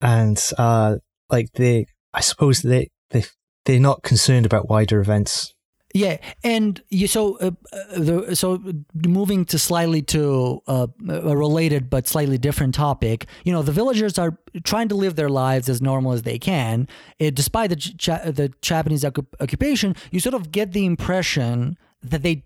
[0.00, 0.96] and uh,
[1.30, 3.24] like they, I suppose they they
[3.64, 5.53] they're not concerned about wider events.
[5.96, 8.60] Yeah, and you so uh, uh, the, so
[9.06, 13.26] moving to slightly to uh, a related but slightly different topic.
[13.44, 16.88] You know, the villagers are trying to live their lives as normal as they can,
[17.20, 19.94] eh, despite the Ch- the Japanese occup- occupation.
[20.10, 22.44] You sort of get the impression that they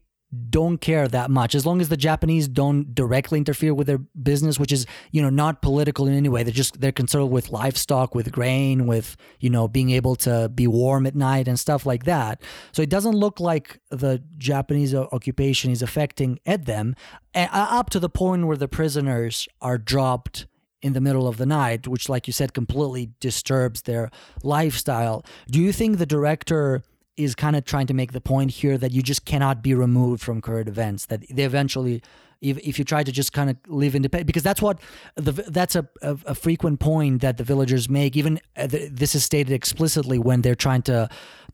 [0.51, 4.59] don't care that much as long as the Japanese don't directly interfere with their business,
[4.59, 6.43] which is you know not political in any way.
[6.43, 10.67] They're just they're concerned with livestock, with grain, with you know being able to be
[10.67, 12.43] warm at night and stuff like that.
[12.73, 16.95] So it doesn't look like the Japanese occupation is affecting at them
[17.35, 20.47] up to the point where the prisoners are dropped
[20.81, 24.11] in the middle of the night, which, like you said, completely disturbs their
[24.43, 25.25] lifestyle.
[25.51, 26.83] Do you think the director?
[27.19, 30.23] Is kind of trying to make the point here that you just cannot be removed
[30.23, 32.01] from current events that they eventually
[32.41, 34.81] if, if you try to just kind of live independent because that's what
[35.17, 39.15] the that's a, a, a frequent point that the villagers make even uh, th- this
[39.17, 41.09] is stated explicitly when they're trying to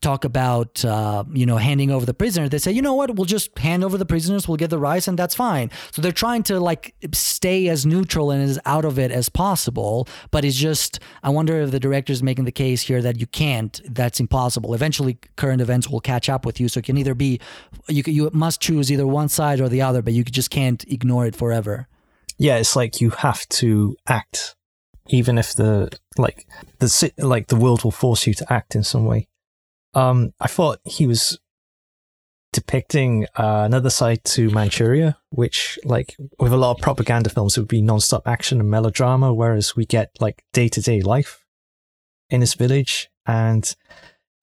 [0.05, 3.24] talk about uh, you know handing over the prisoner, they say, you know what, we'll
[3.24, 5.70] just hand over the prisoners, we'll get the rice, and that's fine.
[5.92, 10.07] So they're trying to like stay as neutral and as out of it as possible.
[10.30, 13.80] But it's just, I wonder if the director's making the case here that you can't.
[13.88, 14.74] That's impossible.
[14.74, 16.68] Eventually, current events will catch up with you.
[16.68, 17.40] So it can either be,
[17.88, 21.26] you you must choose either one side or the other, but you just can't ignore
[21.26, 21.88] it forever.
[22.38, 24.57] Yeah, it's like you have to act,
[25.09, 26.46] even if the like
[26.80, 29.28] the like the world will force you to act in some way.
[29.95, 31.38] Um, I thought he was
[32.53, 37.61] depicting uh, another side to Manchuria, which, like, with a lot of propaganda films, it
[37.61, 41.45] would be non-stop action and melodrama, whereas we get like day-to-day life
[42.30, 43.74] in this village, and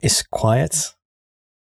[0.02, 0.94] it's quiet,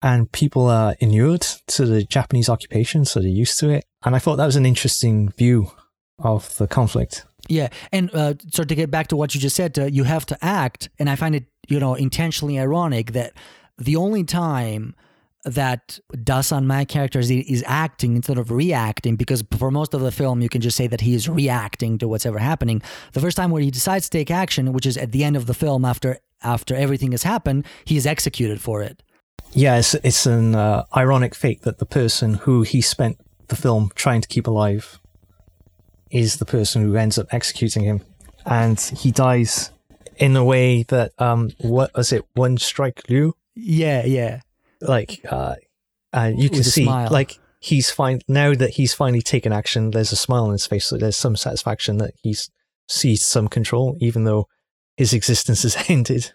[0.02, 3.86] and people are inured to the Japanese occupation, so they're used to it.
[4.06, 5.72] And I thought that was an interesting view
[6.20, 7.26] of the conflict.
[7.50, 10.26] Yeah, and uh, so to get back to what you just said, uh, you have
[10.28, 13.34] to act, and I find it, you know, intentionally ironic that
[13.78, 14.96] the only time
[15.44, 20.12] that Dasan, my character, is, is acting instead of reacting, because for most of the
[20.12, 22.82] film, you can just say that he is reacting to what's ever happening.
[23.14, 25.46] The first time where he decides to take action, which is at the end of
[25.46, 29.02] the film, after after everything has happened, he is executed for it.
[29.54, 33.92] Yeah, it's it's an uh, ironic fate that the person who he spent the film
[33.96, 35.00] trying to keep alive
[36.12, 38.02] is the person who ends up executing him,
[38.46, 39.72] and he dies
[40.18, 42.26] in a way that um, what was it?
[42.34, 43.34] One strike Liu.
[43.58, 44.42] Yeah, yeah.
[44.82, 45.56] Like, uh,
[46.14, 47.10] uh you can see, smile.
[47.12, 49.92] like he's fine now that he's finally taken action.
[49.92, 50.86] There's a smile on his face.
[50.86, 52.50] So there's some satisfaction that he's
[52.88, 54.48] seized some control, even though
[54.96, 56.34] his existence has ended.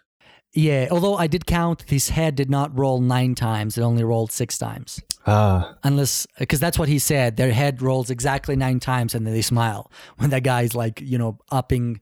[0.55, 4.31] Yeah, although I did count, his head did not roll nine times; it only rolled
[4.31, 5.01] six times.
[5.27, 7.37] Ah, Unless, because that's what he said.
[7.37, 11.17] Their head rolls exactly nine times, and then they smile when that guy's like, you
[11.17, 12.01] know, upping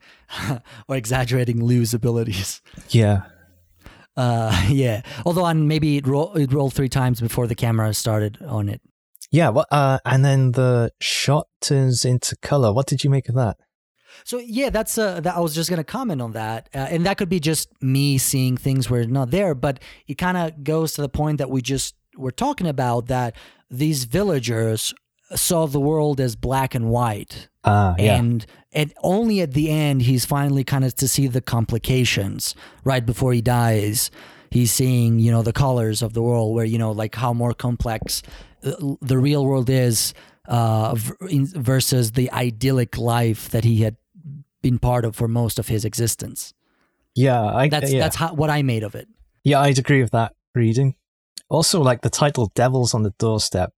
[0.89, 2.61] or exaggerating Liu's abilities.
[2.89, 3.23] yeah.
[4.17, 5.03] Uh, yeah.
[5.25, 8.81] Although on maybe it, roll, it rolled three times before the camera started on it.
[9.31, 12.73] Yeah, well, uh, and then the shot turns into color.
[12.73, 13.59] What did you make of that?
[14.25, 17.17] So yeah, that's uh, that I was just gonna comment on that, uh, and that
[17.17, 20.95] could be just me seeing things where it's not there, but it kind of goes
[20.95, 23.37] to the point that we just were talking about that
[23.71, 24.93] these villagers
[25.37, 28.17] saw the world as black and white, Ah, yeah.
[28.17, 32.55] and and only at the end he's finally kind of to see the complications
[32.85, 34.11] right before he dies.
[34.51, 37.53] He's seeing you know the colors of the world, where you know like how more
[37.53, 38.23] complex
[38.65, 40.15] uh, the real world is
[40.49, 43.97] uh, versus the idyllic life that he had
[44.63, 46.53] been part of for most of his existence.
[47.15, 48.01] yeah, I, That's yeah.
[48.01, 49.09] that's how, what I made of it.
[49.45, 50.97] Yeah, I'd agree with that reading.
[51.49, 53.73] Also, like the title "Devils on the Doorstep,"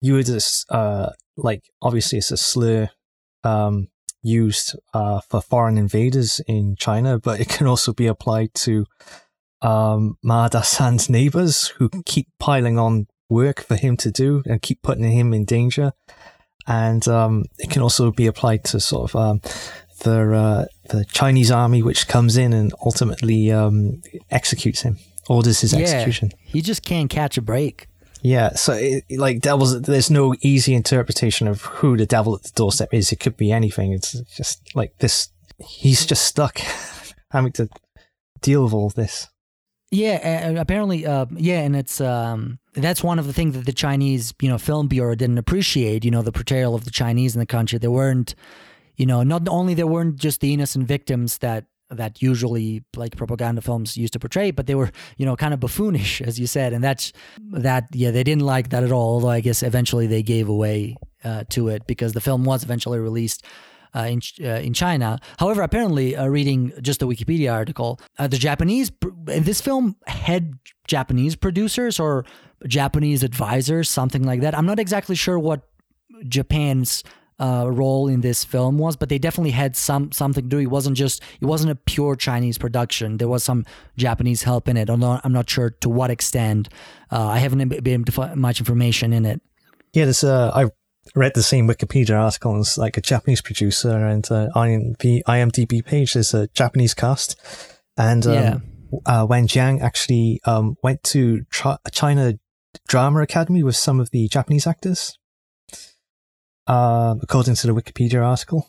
[0.00, 2.90] you would just uh, like obviously it's a slur
[3.44, 3.88] um,
[4.22, 8.86] used uh, for foreign invaders in China, but it can also be applied to
[9.60, 14.82] um, Ma Dasan's neighbors who keep piling on work for him to do and keep
[14.82, 15.92] putting him in danger.
[16.66, 19.40] And um, it can also be applied to sort of um,
[20.02, 25.74] the uh, the Chinese army, which comes in and ultimately um, executes him, orders his
[25.74, 26.30] execution.
[26.44, 27.88] He just can't catch a break.
[28.22, 32.52] Yeah, so it, like devils, there's no easy interpretation of who the devil at the
[32.54, 33.10] doorstep is.
[33.10, 33.92] It could be anything.
[33.92, 35.30] It's just like this.
[35.58, 36.58] He's just stuck,
[37.30, 37.68] having to
[38.40, 39.28] deal with all this.
[39.90, 44.32] Yeah, apparently, uh, yeah, and it's um, that's one of the things that the Chinese,
[44.40, 46.04] you know, film bureau didn't appreciate.
[46.04, 47.78] You know, the portrayal of the Chinese in the country.
[47.78, 48.34] They weren't,
[48.96, 53.60] you know, not only there weren't just the innocent victims that that usually like propaganda
[53.60, 56.72] films used to portray, but they were, you know, kind of buffoonish, as you said,
[56.72, 57.12] and that's
[57.52, 57.88] that.
[57.92, 59.14] Yeah, they didn't like that at all.
[59.14, 62.98] Although I guess eventually they gave away uh, to it because the film was eventually
[62.98, 63.44] released
[63.94, 65.18] uh, in uh, in China.
[65.38, 68.90] However, apparently, uh, reading just a Wikipedia article, uh, the Japanese
[69.26, 70.54] this film had
[70.86, 72.24] Japanese producers or
[72.66, 74.56] Japanese advisors, something like that.
[74.56, 75.62] I'm not exactly sure what
[76.28, 77.02] Japan's
[77.46, 80.58] uh, role in this film was, but they definitely had some something to do.
[80.58, 83.16] It wasn't just it wasn't a pure Chinese production.
[83.18, 83.64] There was some
[83.96, 84.88] Japanese help in it.
[84.88, 86.68] Although I'm not sure to what extent.
[87.10, 89.40] Uh, I haven't been able to find much information in it.
[89.92, 90.70] Yeah, there's uh, I
[91.16, 92.52] read the same Wikipedia article.
[92.52, 96.94] And it's like a Japanese producer and uh, on the IMDb page there's a Japanese
[96.94, 97.36] cast,
[97.96, 98.58] and um, Yeah.
[99.06, 102.34] uh, Wen Jiang actually um, went to Chi- China
[102.88, 105.18] Drama Academy with some of the Japanese actors.
[106.66, 108.68] Uh, according to the Wikipedia article.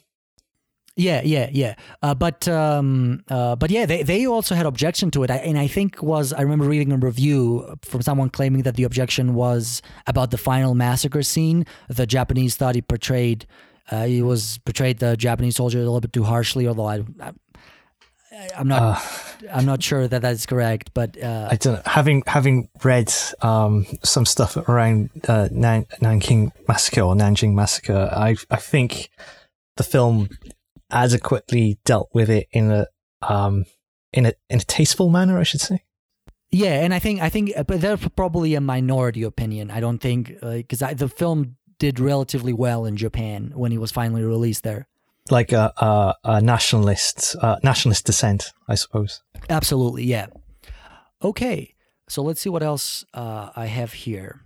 [0.95, 1.75] Yeah, yeah, yeah.
[2.03, 5.57] Uh, but um, uh, but yeah, they, they also had objection to it, I, and
[5.57, 9.81] I think was I remember reading a review from someone claiming that the objection was
[10.05, 11.65] about the final massacre scene.
[11.87, 13.47] The Japanese thought he portrayed
[13.91, 17.03] uh, he was portrayed the Japanese soldier a little bit too harshly, although I.
[17.19, 17.31] I
[18.55, 19.01] I'm not.
[19.51, 21.81] I'm not sure that that's correct, but uh, I don't know.
[21.85, 23.11] Having having read
[23.41, 29.09] um, some stuff around uh, Nan- Nanking massacre or Nanjing massacre, I I think
[29.77, 30.29] the film
[30.91, 32.87] adequately dealt with it in a
[33.21, 33.65] um,
[34.11, 35.83] in a in a tasteful manner, I should say.
[36.51, 39.71] yeah, and I think I think, but that's probably a minority opinion.
[39.71, 44.23] I don't think because the film did relatively well in Japan when it was finally
[44.23, 44.87] released there.
[45.29, 49.21] Like a a, a nationalist uh, nationalist dissent, I suppose.
[49.49, 50.27] Absolutely, yeah.
[51.23, 51.75] Okay,
[52.09, 54.41] so let's see what else uh, I have here.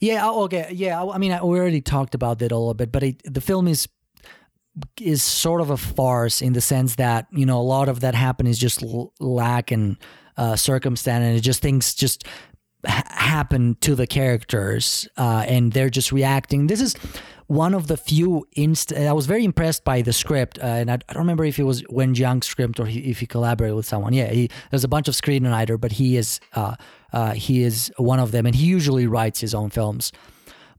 [0.00, 1.02] Yeah, oh, okay, yeah.
[1.02, 3.68] I mean, I, we already talked about that a little bit, but it, the film
[3.68, 3.88] is
[5.00, 8.14] is sort of a farce in the sense that you know a lot of that
[8.14, 8.82] happen is just
[9.20, 9.96] lack and
[10.36, 12.24] uh, circumstance, and it just things just
[12.84, 16.66] happen to the characters, uh, and they're just reacting.
[16.66, 16.94] This is
[17.52, 18.94] one of the few inst.
[18.94, 21.64] I was very impressed by the script, uh, and I, I don't remember if it
[21.64, 24.14] was Wen Jiang's script or he, if he collaborated with someone.
[24.14, 26.76] Yeah, he, there's a bunch of screenwriter, but he is uh,
[27.12, 30.12] uh, he is one of them, and he usually writes his own films.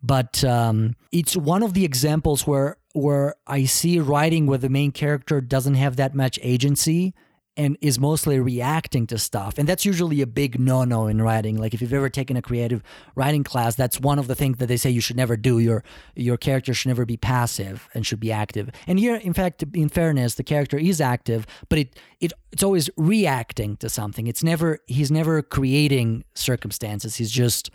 [0.02, 4.92] But um, it's one of the examples where where I see writing where the main
[4.92, 7.14] character doesn't have that much agency
[7.56, 9.58] and is mostly reacting to stuff.
[9.58, 11.58] And that's usually a big no no in writing.
[11.58, 12.82] Like if you've ever taken a creative
[13.16, 15.60] writing class, that's one of the things that they say you should never do.
[15.60, 15.84] Your
[16.16, 18.70] your character should never be passive and should be active.
[18.88, 22.90] And here, in fact, in fairness, the character is active, but it it it's always
[22.98, 24.28] reacting to something.
[24.28, 27.16] It's never he's never creating circumstances.
[27.16, 27.70] He's just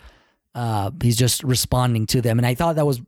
[0.55, 2.37] uh, he's just responding to them.
[2.37, 3.01] And I thought that was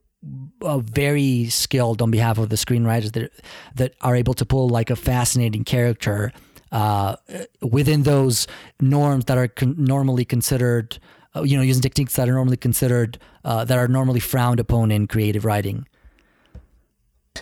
[0.62, 3.30] uh, very skilled on behalf of the screenwriters that
[3.74, 6.32] that are able to pull like a fascinating character
[6.72, 7.16] uh,
[7.60, 8.46] within those
[8.80, 10.98] norms that are con- normally considered,
[11.36, 14.90] uh, you know, using techniques that are normally considered uh, that are normally frowned upon
[14.90, 15.86] in creative writing.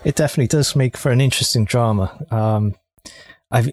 [0.04, 2.24] It definitely does make for an interesting drama.
[2.30, 2.74] Um,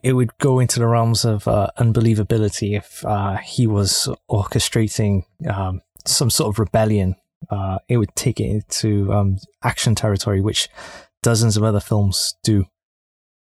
[0.01, 5.81] it would go into the realms of uh, unbelievability if uh, he was orchestrating um,
[6.05, 7.15] some sort of rebellion.
[7.49, 10.67] Uh, it would take it into um, action territory, which
[11.21, 12.65] dozens of other films do.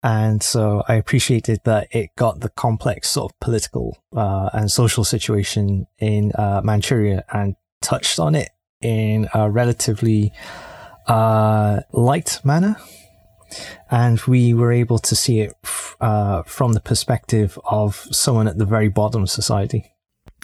[0.04, 5.04] And so I appreciated that it got the complex sort of political uh, and social
[5.04, 8.50] situation in uh, Manchuria and touched on it
[8.82, 10.32] in a relatively
[11.08, 12.78] uh, light manner.
[13.90, 15.54] And we were able to see it
[16.02, 19.94] uh, from the perspective of someone at the very bottom of society.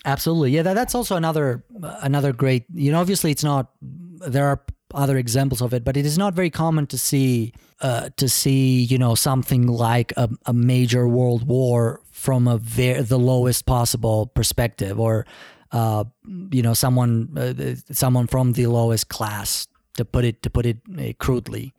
[0.05, 0.63] Absolutely, yeah.
[0.63, 1.63] That, that's also another
[2.01, 2.65] another great.
[2.73, 3.71] You know, obviously, it's not.
[3.81, 4.61] There are
[4.93, 8.83] other examples of it, but it is not very common to see uh, to see
[8.83, 14.27] you know something like a, a major world war from a very the lowest possible
[14.27, 15.25] perspective, or
[15.71, 16.03] uh,
[16.51, 19.67] you know someone uh, someone from the lowest class
[19.97, 21.73] to put it to put it uh, crudely.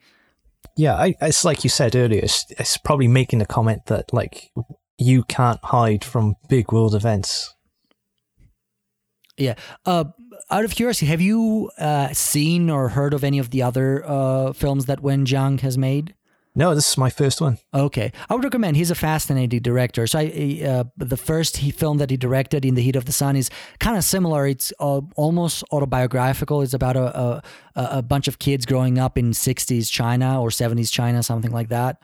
[0.76, 2.20] Yeah, I, it's like you said earlier.
[2.22, 4.50] It's, it's probably making the comment that like
[4.98, 7.53] you can't hide from big world events.
[9.36, 9.54] Yeah.
[9.84, 10.04] Uh,
[10.50, 14.52] out of curiosity, have you uh, seen or heard of any of the other uh,
[14.52, 16.14] films that Wen Jiang has made?
[16.56, 17.58] No, this is my first one.
[17.74, 18.76] Okay, I would recommend.
[18.76, 20.06] He's a fascinating director.
[20.06, 23.12] So, I, uh, the first he film that he directed, "In the Heat of the
[23.12, 24.46] Sun," is kind of similar.
[24.46, 26.62] It's uh, almost autobiographical.
[26.62, 27.42] It's about a, a,
[27.74, 32.00] a bunch of kids growing up in '60s China or '70s China, something like that.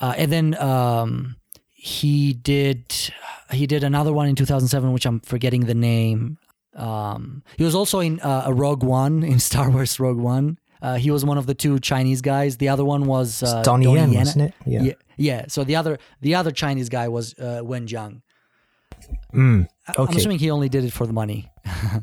[0.00, 1.36] Uh, and then um,
[1.74, 3.12] he did
[3.52, 6.38] he did another one in 2007, which I'm forgetting the name.
[6.74, 10.58] Um, he was also in uh, a Rogue One in Star Wars Rogue One.
[10.82, 12.56] Uh, he was one of the two Chinese guys.
[12.56, 14.20] The other one was uh, Donnie Donnie Yen, Yen.
[14.20, 14.54] wasn't it?
[14.64, 14.82] Yeah.
[14.82, 15.44] yeah, yeah.
[15.48, 18.22] So the other the other Chinese guy was uh, Wen Jiang.
[19.34, 19.68] Mm,
[19.98, 21.50] I'm assuming he only did it for the money.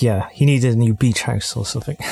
[0.00, 1.96] Yeah, he needed a new beach house or something.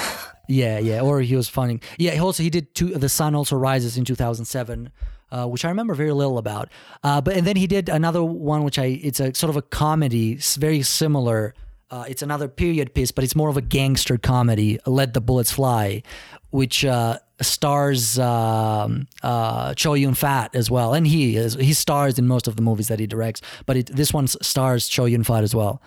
[0.48, 1.00] Yeah, yeah.
[1.00, 1.80] Or he was funding.
[1.98, 2.18] Yeah.
[2.20, 2.90] Also he did two.
[2.94, 4.92] The Sun also rises in 2007.
[5.32, 6.68] Uh, which I remember very little about,
[7.02, 9.62] uh, but and then he did another one, which I it's a sort of a
[9.62, 11.52] comedy, very similar.
[11.90, 14.78] Uh, it's another period piece, but it's more of a gangster comedy.
[14.86, 16.02] Let the Bullets Fly,
[16.50, 22.26] which uh, stars um, uh, Chow Yun-fat as well, and he is he stars in
[22.26, 23.40] most of the movies that he directs.
[23.66, 25.80] But it, this one stars Chow Yun-fat as well.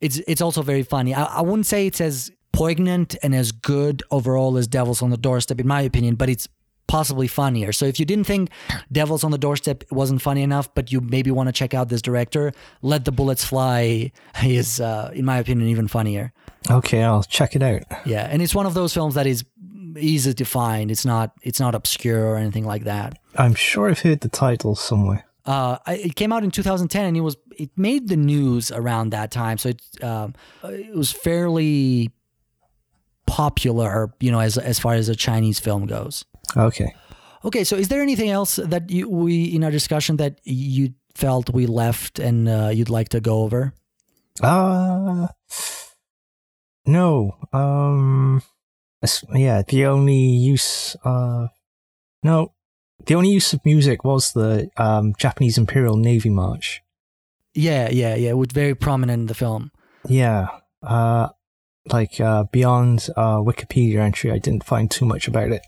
[0.00, 1.14] It's it's also very funny.
[1.14, 5.16] I, I wouldn't say it's as poignant and as good overall as Devils on the
[5.16, 6.48] Doorstep, in my opinion, but it's
[6.86, 7.72] possibly funnier.
[7.72, 8.50] So if you didn't think
[8.92, 12.02] Devils on the Doorstep wasn't funny enough, but you maybe want to check out this
[12.02, 12.52] director,
[12.82, 14.12] Let the Bullets Fly
[14.42, 16.32] is, uh, in my opinion, even funnier.
[16.70, 17.82] okay, I'll check it out.
[18.04, 19.44] Yeah, and it's one of those films that is
[19.98, 20.90] easy to find.
[20.90, 23.18] It's not it's not obscure or anything like that.
[23.36, 25.24] I'm sure I've heard the title somewhere.
[25.46, 29.30] Uh, it came out in 2010, and it was it made the news around that
[29.30, 29.58] time.
[29.58, 30.34] So it um,
[30.64, 32.10] it was fairly
[33.26, 36.24] popular, you know, as as far as a Chinese film goes.
[36.56, 36.94] Okay.
[37.44, 41.50] Okay, so is there anything else that you, we in our discussion that you felt
[41.50, 43.74] we left and uh, you'd like to go over?
[44.42, 45.28] Uh
[46.86, 47.36] no.
[47.52, 48.42] Um
[49.34, 51.48] yeah, the only use uh
[52.22, 52.52] no.
[53.06, 56.82] The only use of music was the um Japanese Imperial Navy March.
[57.54, 58.30] Yeah, yeah, yeah.
[58.30, 59.70] It was very prominent in the film.
[60.08, 60.48] Yeah.
[60.82, 61.28] Uh
[61.92, 65.62] like uh beyond uh Wikipedia entry I didn't find too much about it.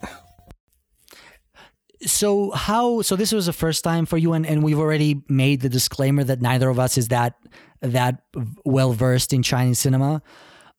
[2.07, 3.03] So how?
[3.03, 6.25] So this was the first time for you, and, and we've already made the disclaimer
[6.25, 7.35] that neither of us is that
[7.81, 8.23] that
[8.65, 10.23] well versed in Chinese cinema.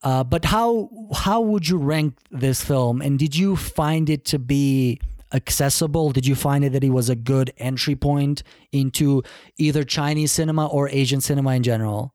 [0.04, 3.02] Uh, but how how would you rank this film?
[3.02, 5.00] And did you find it to be
[5.34, 6.12] accessible?
[6.12, 9.24] Did you find it that it was a good entry point into
[9.58, 12.14] either Chinese cinema or Asian cinema in general?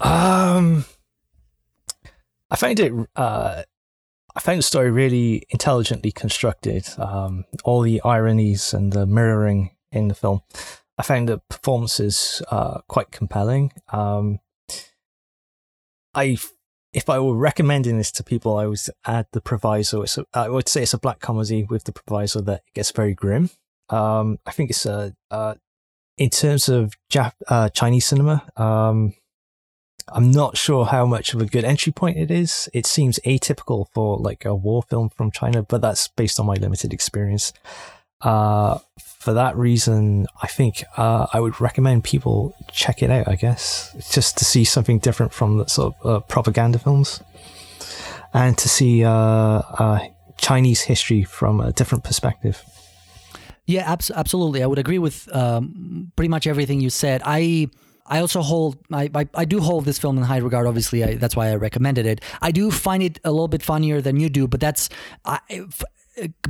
[0.00, 0.84] Um,
[2.50, 2.92] I find it.
[3.16, 3.62] Uh,
[4.38, 6.86] I found the story really intelligently constructed.
[6.96, 10.42] Um, all the ironies and the mirroring in the film.
[10.96, 13.72] I found the performances uh, quite compelling.
[13.92, 14.38] Um,
[16.14, 16.38] I,
[16.92, 20.02] if I were recommending this to people, I would add the proviso.
[20.02, 22.92] It's a, I would say it's a black comedy with the proviso that it gets
[22.92, 23.50] very grim.
[23.90, 25.56] Um, I think it's a, uh,
[26.16, 28.46] in terms of Jap- uh, Chinese cinema.
[28.56, 29.14] Um,
[30.12, 32.68] I'm not sure how much of a good entry point it is.
[32.72, 36.54] It seems atypical for like a war film from China, but that's based on my
[36.54, 37.52] limited experience.
[38.20, 43.28] Uh, for that reason, I think uh, I would recommend people check it out.
[43.28, 47.20] I guess just to see something different from the sort of uh, propaganda films,
[48.32, 50.00] and to see uh, uh,
[50.38, 52.64] Chinese history from a different perspective.
[53.66, 54.62] Yeah, abs- absolutely.
[54.62, 57.20] I would agree with um, pretty much everything you said.
[57.24, 57.68] I
[58.08, 60.66] I also hold I, I, I do hold this film in high regard.
[60.66, 62.20] Obviously, I, that's why I recommended it.
[62.42, 64.88] I do find it a little bit funnier than you do, but that's
[65.24, 65.84] I, f-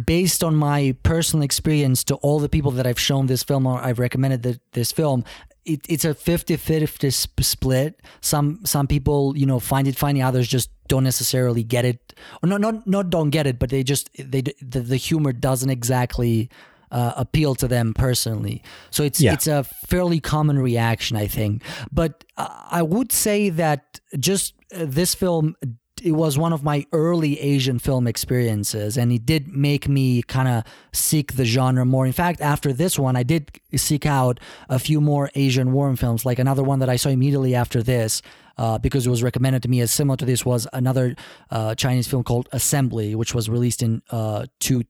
[0.06, 3.78] based on my personal experience to all the people that I've shown this film or
[3.80, 5.24] I've recommended the, this film.
[5.64, 8.00] It, it's a 50-50 sp- split.
[8.20, 12.48] Some some people you know find it funny, others just don't necessarily get it, or
[12.48, 16.48] not not not don't get it, but they just they the, the humor doesn't exactly
[16.90, 18.62] uh, appeal to them personally.
[18.90, 19.32] So it's Yeah.
[19.34, 21.62] it's a fairly common reaction, I think.
[21.92, 25.54] But I would say that just uh, this film.
[26.00, 30.46] It was one of my early Asian film experiences, and it did make me kind
[30.46, 30.62] of
[30.92, 32.06] seek the genre more.
[32.06, 34.38] In fact, after this one, I did seek out
[34.68, 36.24] a few more Asian war films.
[36.24, 38.22] Like another one that I saw immediately after this,
[38.58, 41.16] uh, because it was recommended to me as similar to this, was another
[41.50, 44.84] uh, Chinese film called Assembly, which was released in uh, two,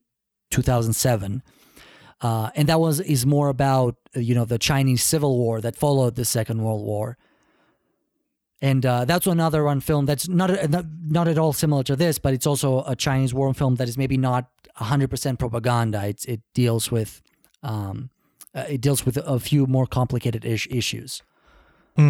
[0.51, 1.41] 2007
[2.21, 6.15] uh, and that was is more about you know the Chinese Civil War that followed
[6.15, 7.17] the Second World War,
[8.61, 12.19] and uh, that's another one film that's not, not not at all similar to this,
[12.19, 16.07] but it's also a Chinese war film that is maybe not hundred percent propaganda.
[16.07, 17.21] It's it deals with
[17.63, 18.09] um,
[18.53, 21.21] uh, it deals with a few more complicated ish- issues.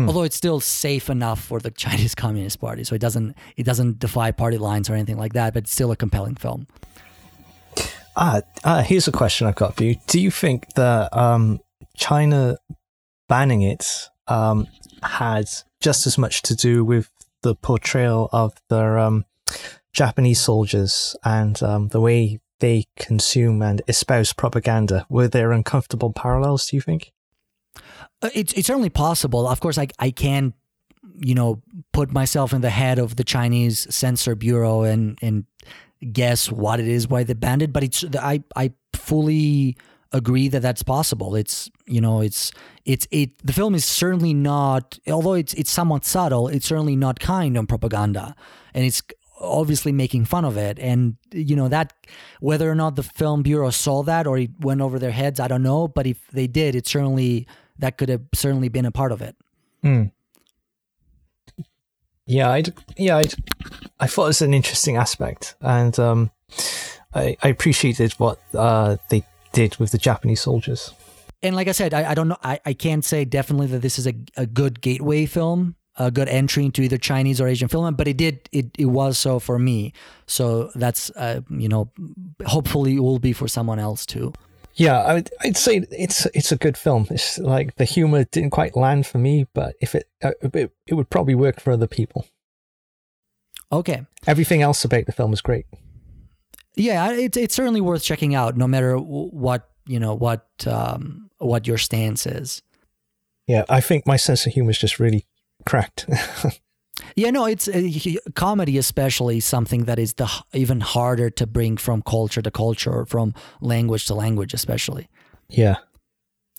[0.07, 3.99] Although it's still safe enough for the Chinese Communist Party, so it doesn't it doesn't
[3.99, 5.53] defy party lines or anything like that.
[5.53, 6.68] But it's still a compelling film.
[8.22, 9.96] Ah, uh, here's a question I've got for you.
[10.08, 11.62] Do you think that um,
[11.96, 12.58] China
[13.30, 14.68] banning it um,
[15.02, 15.46] had
[15.80, 17.10] just as much to do with
[17.44, 19.24] the portrayal of their um,
[19.94, 25.06] Japanese soldiers and um, the way they consume and espouse propaganda?
[25.10, 27.14] Were there uncomfortable parallels, do you think?
[28.22, 29.48] Uh, It's it's certainly possible.
[29.48, 30.54] Of course, I I can,
[31.16, 31.62] you know,
[31.94, 35.46] put myself in the head of the Chinese censor bureau and and
[36.12, 37.74] guess what it is why they banned it.
[37.74, 39.78] But it's I I fully
[40.12, 41.36] agree that that's possible.
[41.36, 42.52] It's you know it's
[42.86, 43.32] it's it.
[43.46, 46.48] The film is certainly not, although it's it's somewhat subtle.
[46.48, 48.36] It's certainly not kind on propaganda,
[48.74, 49.02] and it's
[49.42, 50.80] obviously making fun of it.
[50.80, 51.94] And you know that
[52.40, 55.48] whether or not the film bureau saw that or it went over their heads, I
[55.48, 55.88] don't know.
[55.88, 57.48] But if they did, it certainly
[57.78, 59.36] that could have certainly been a part of it.
[59.82, 60.06] Hmm.
[62.30, 62.64] Yeah, I
[62.96, 63.28] yeah, I
[64.00, 66.30] I thought it was an interesting aspect, and um,
[67.16, 70.94] I I appreciated what uh, they did with the Japanese soldiers.
[71.42, 72.38] and like I said, I, I don't know.
[72.44, 76.30] I, I can't say definitely that this is a, a good gateway film, a good
[76.30, 79.58] entry into either Chinese or Asian film, but it did it, it was so for
[79.58, 79.92] me.
[80.28, 81.90] So that's uh, you know,
[82.46, 84.34] hopefully it will be for someone else too.
[84.80, 87.06] Yeah, I would, I'd say it's it's a good film.
[87.12, 90.94] It's like the humor didn't quite land for me, but if it uh, it, it
[90.94, 92.26] would probably work for other people.
[93.72, 95.66] Okay, Everything else about the film is great.
[96.76, 101.68] yeah, it's it's certainly worth checking out, no matter what you know what um, what
[101.68, 102.62] your stance is.
[103.48, 105.26] Yeah, I think my sense of humor is just really
[105.66, 106.08] cracked.
[107.16, 107.90] Yeah, no, it's uh,
[108.36, 113.06] comedy, especially something that is the even harder to bring from culture to culture or
[113.06, 115.10] from language to language, especially.
[115.50, 115.78] Yeah.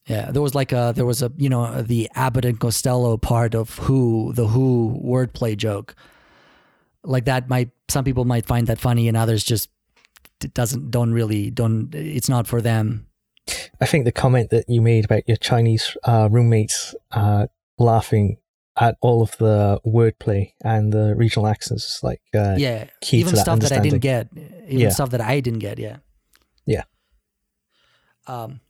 [0.07, 3.55] Yeah, there was like a there was a you know the Abbott and Costello part
[3.55, 5.95] of Who the Who wordplay joke,
[7.05, 9.71] like that might some people might find that funny and others just
[10.43, 13.07] it doesn't don't really don't it's not for them.
[13.81, 17.47] I think the comment that you made about your Chinese uh, roommates uh,
[17.79, 18.39] laughing
[18.81, 23.43] at all of the wordplay and the regional accents like uh, yeah, key even that
[23.43, 24.29] stuff that I didn't get,
[24.67, 24.89] even Yeah.
[24.89, 25.79] stuff that I didn't get.
[25.79, 25.99] Yeah.
[26.67, 26.85] Yeah.
[28.27, 28.61] Um,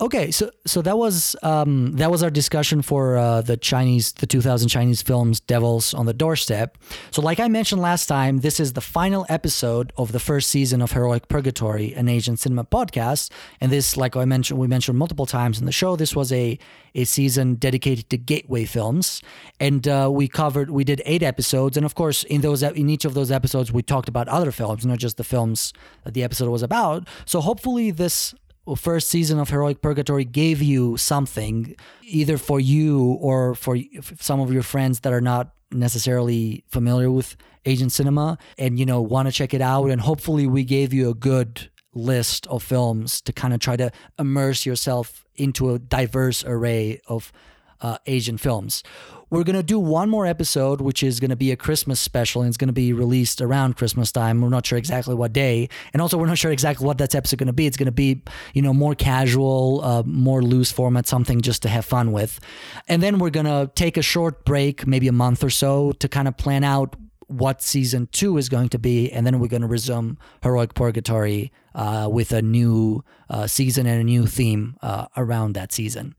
[0.00, 4.26] okay, so so that was um, that was our discussion for uh, the Chinese, the
[4.26, 6.76] 2000 Chinese films "Devils on the Doorstep."
[7.10, 10.82] So, like I mentioned last time, this is the final episode of the first season
[10.82, 13.30] of Heroic Purgatory, an Asian cinema podcast.
[13.60, 16.58] And this, like I mentioned, we mentioned multiple times in the show, this was a
[16.96, 19.20] a season dedicated to gateway films,
[19.58, 23.04] and uh, we covered, we did eight episodes, and of course, in those in each
[23.04, 25.72] of those episodes, we talked about other films, not just the films
[26.04, 27.08] that the episode was about.
[27.26, 28.34] So, hopefully, this
[28.76, 33.76] first season of Heroic Purgatory gave you something, either for you or for
[34.18, 37.36] some of your friends that are not necessarily familiar with
[37.66, 39.90] Asian cinema and you know want to check it out.
[39.90, 43.90] And hopefully, we gave you a good list of films to kind of try to
[44.18, 47.32] immerse yourself into a diverse array of
[47.80, 48.82] uh, Asian films.
[49.34, 52.42] We're going to do one more episode, which is going to be a Christmas special,
[52.42, 54.40] and it's going to be released around Christmas time.
[54.40, 55.68] We're not sure exactly what day.
[55.92, 57.66] And also, we're not sure exactly what that episode is going to be.
[57.66, 61.68] It's going to be, you know, more casual, uh, more loose format, something just to
[61.68, 62.38] have fun with.
[62.86, 66.08] And then we're going to take a short break, maybe a month or so, to
[66.08, 66.94] kind of plan out
[67.26, 71.50] what season two is going to be, and then we're going to resume Heroic Purgatory
[71.74, 76.14] uh, with a new uh, season and a new theme uh, around that season.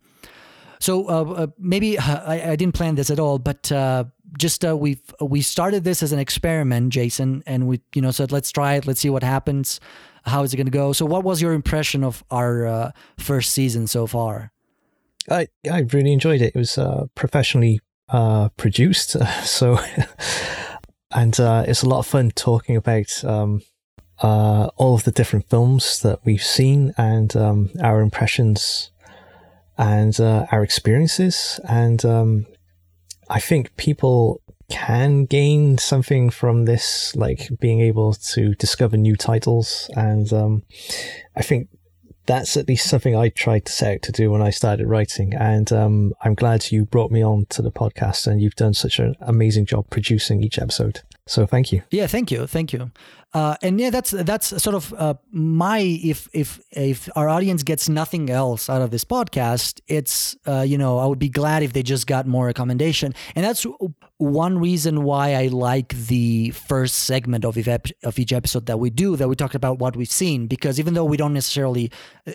[0.80, 4.06] So uh, uh, maybe uh, I, I didn't plan this at all, but uh,
[4.38, 8.32] just uh, we we started this as an experiment, Jason, and we you know said
[8.32, 9.80] let's try it, let's see what happens.
[10.24, 10.92] How is it going to go?
[10.94, 14.52] So, what was your impression of our first season so far?
[15.30, 16.56] I I really enjoyed it.
[16.56, 16.78] It was
[17.16, 17.80] professionally
[18.58, 19.80] produced, so
[21.12, 23.62] and it's a lot of fun talking about um,
[24.22, 28.92] all of the different films that we've seen and um, our impressions
[29.78, 31.60] and uh, our experiences.
[31.68, 32.46] And um,
[33.30, 39.90] I think people can gain something from this, like being able to discover new titles.
[39.96, 40.64] And um,
[41.36, 41.70] I think
[42.26, 45.34] that's at least something I tried to set out to do when I started writing.
[45.34, 49.00] And um, I'm glad you brought me on to the podcast and you've done such
[49.00, 51.02] an amazing job producing each episode.
[51.28, 51.82] So thank you.
[51.90, 52.92] Yeah, thank you, thank you.
[53.34, 57.90] Uh, and yeah, that's that's sort of uh, my if if if our audience gets
[57.90, 61.74] nothing else out of this podcast, it's uh, you know I would be glad if
[61.74, 63.66] they just got more recommendation, and that's
[64.18, 68.78] one reason why I like the first segment of each ep- of each episode that
[68.78, 71.92] we do that we talked about what we've seen because even though we don't necessarily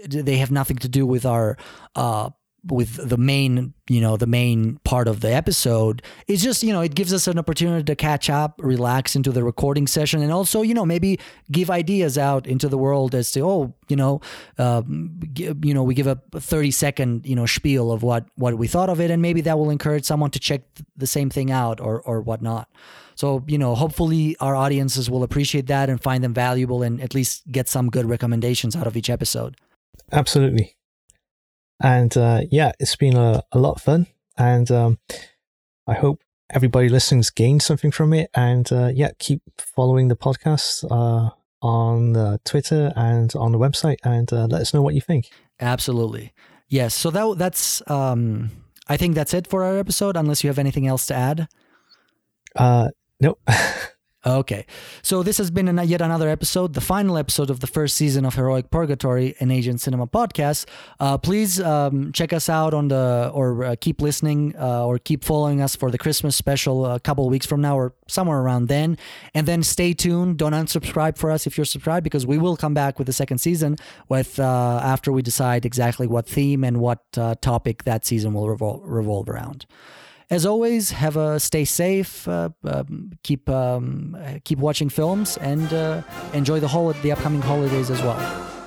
[0.06, 1.56] they have nothing to do with our
[1.94, 2.28] uh,
[2.66, 6.80] with the main you know the main part of the episode it's just you know
[6.80, 10.62] it gives us an opportunity to catch up relax into the recording session and also
[10.62, 11.18] you know maybe
[11.50, 14.20] give ideas out into the world as to oh you know
[14.58, 18.58] um, gi- you know we give a 30 second you know spiel of what what
[18.58, 21.30] we thought of it and maybe that will encourage someone to check th- the same
[21.30, 22.68] thing out or or whatnot
[23.14, 27.14] so you know hopefully our audiences will appreciate that and find them valuable and at
[27.14, 29.56] least get some good recommendations out of each episode
[30.12, 30.74] Absolutely.
[31.80, 34.06] And uh, yeah, it's been a, a lot of fun.
[34.36, 34.98] And um,
[35.86, 38.30] I hope everybody listening's gained something from it.
[38.34, 41.30] And uh, yeah, keep following the podcast uh,
[41.62, 45.30] on uh, Twitter and on the website and uh, let us know what you think.
[45.60, 46.32] Absolutely.
[46.68, 46.94] Yes.
[46.94, 48.50] So that that's um
[48.88, 51.48] I think that's it for our episode unless you have anything else to add.
[52.56, 52.90] Uh,
[53.20, 53.40] nope.
[54.24, 54.66] Okay.
[55.00, 58.34] So this has been yet another episode, the final episode of the first season of
[58.34, 60.66] Heroic Purgatory, an Asian cinema podcast.
[60.98, 65.24] Uh, please um, check us out on the, or uh, keep listening, uh, or keep
[65.24, 68.68] following us for the Christmas special a couple of weeks from now, or somewhere around
[68.68, 68.98] then.
[69.32, 70.36] And then stay tuned.
[70.36, 73.38] Don't unsubscribe for us if you're subscribed, because we will come back with the second
[73.38, 73.76] season
[74.10, 78.44] with uh, after we decide exactly what theme and what uh, topic that season will
[78.44, 79.64] revol- revolve around.
[80.30, 82.28] As always, have a stay safe.
[82.28, 86.02] Uh, um, keep um, uh, keep watching films and uh,
[86.32, 88.59] enjoy the hol- the upcoming holidays as well.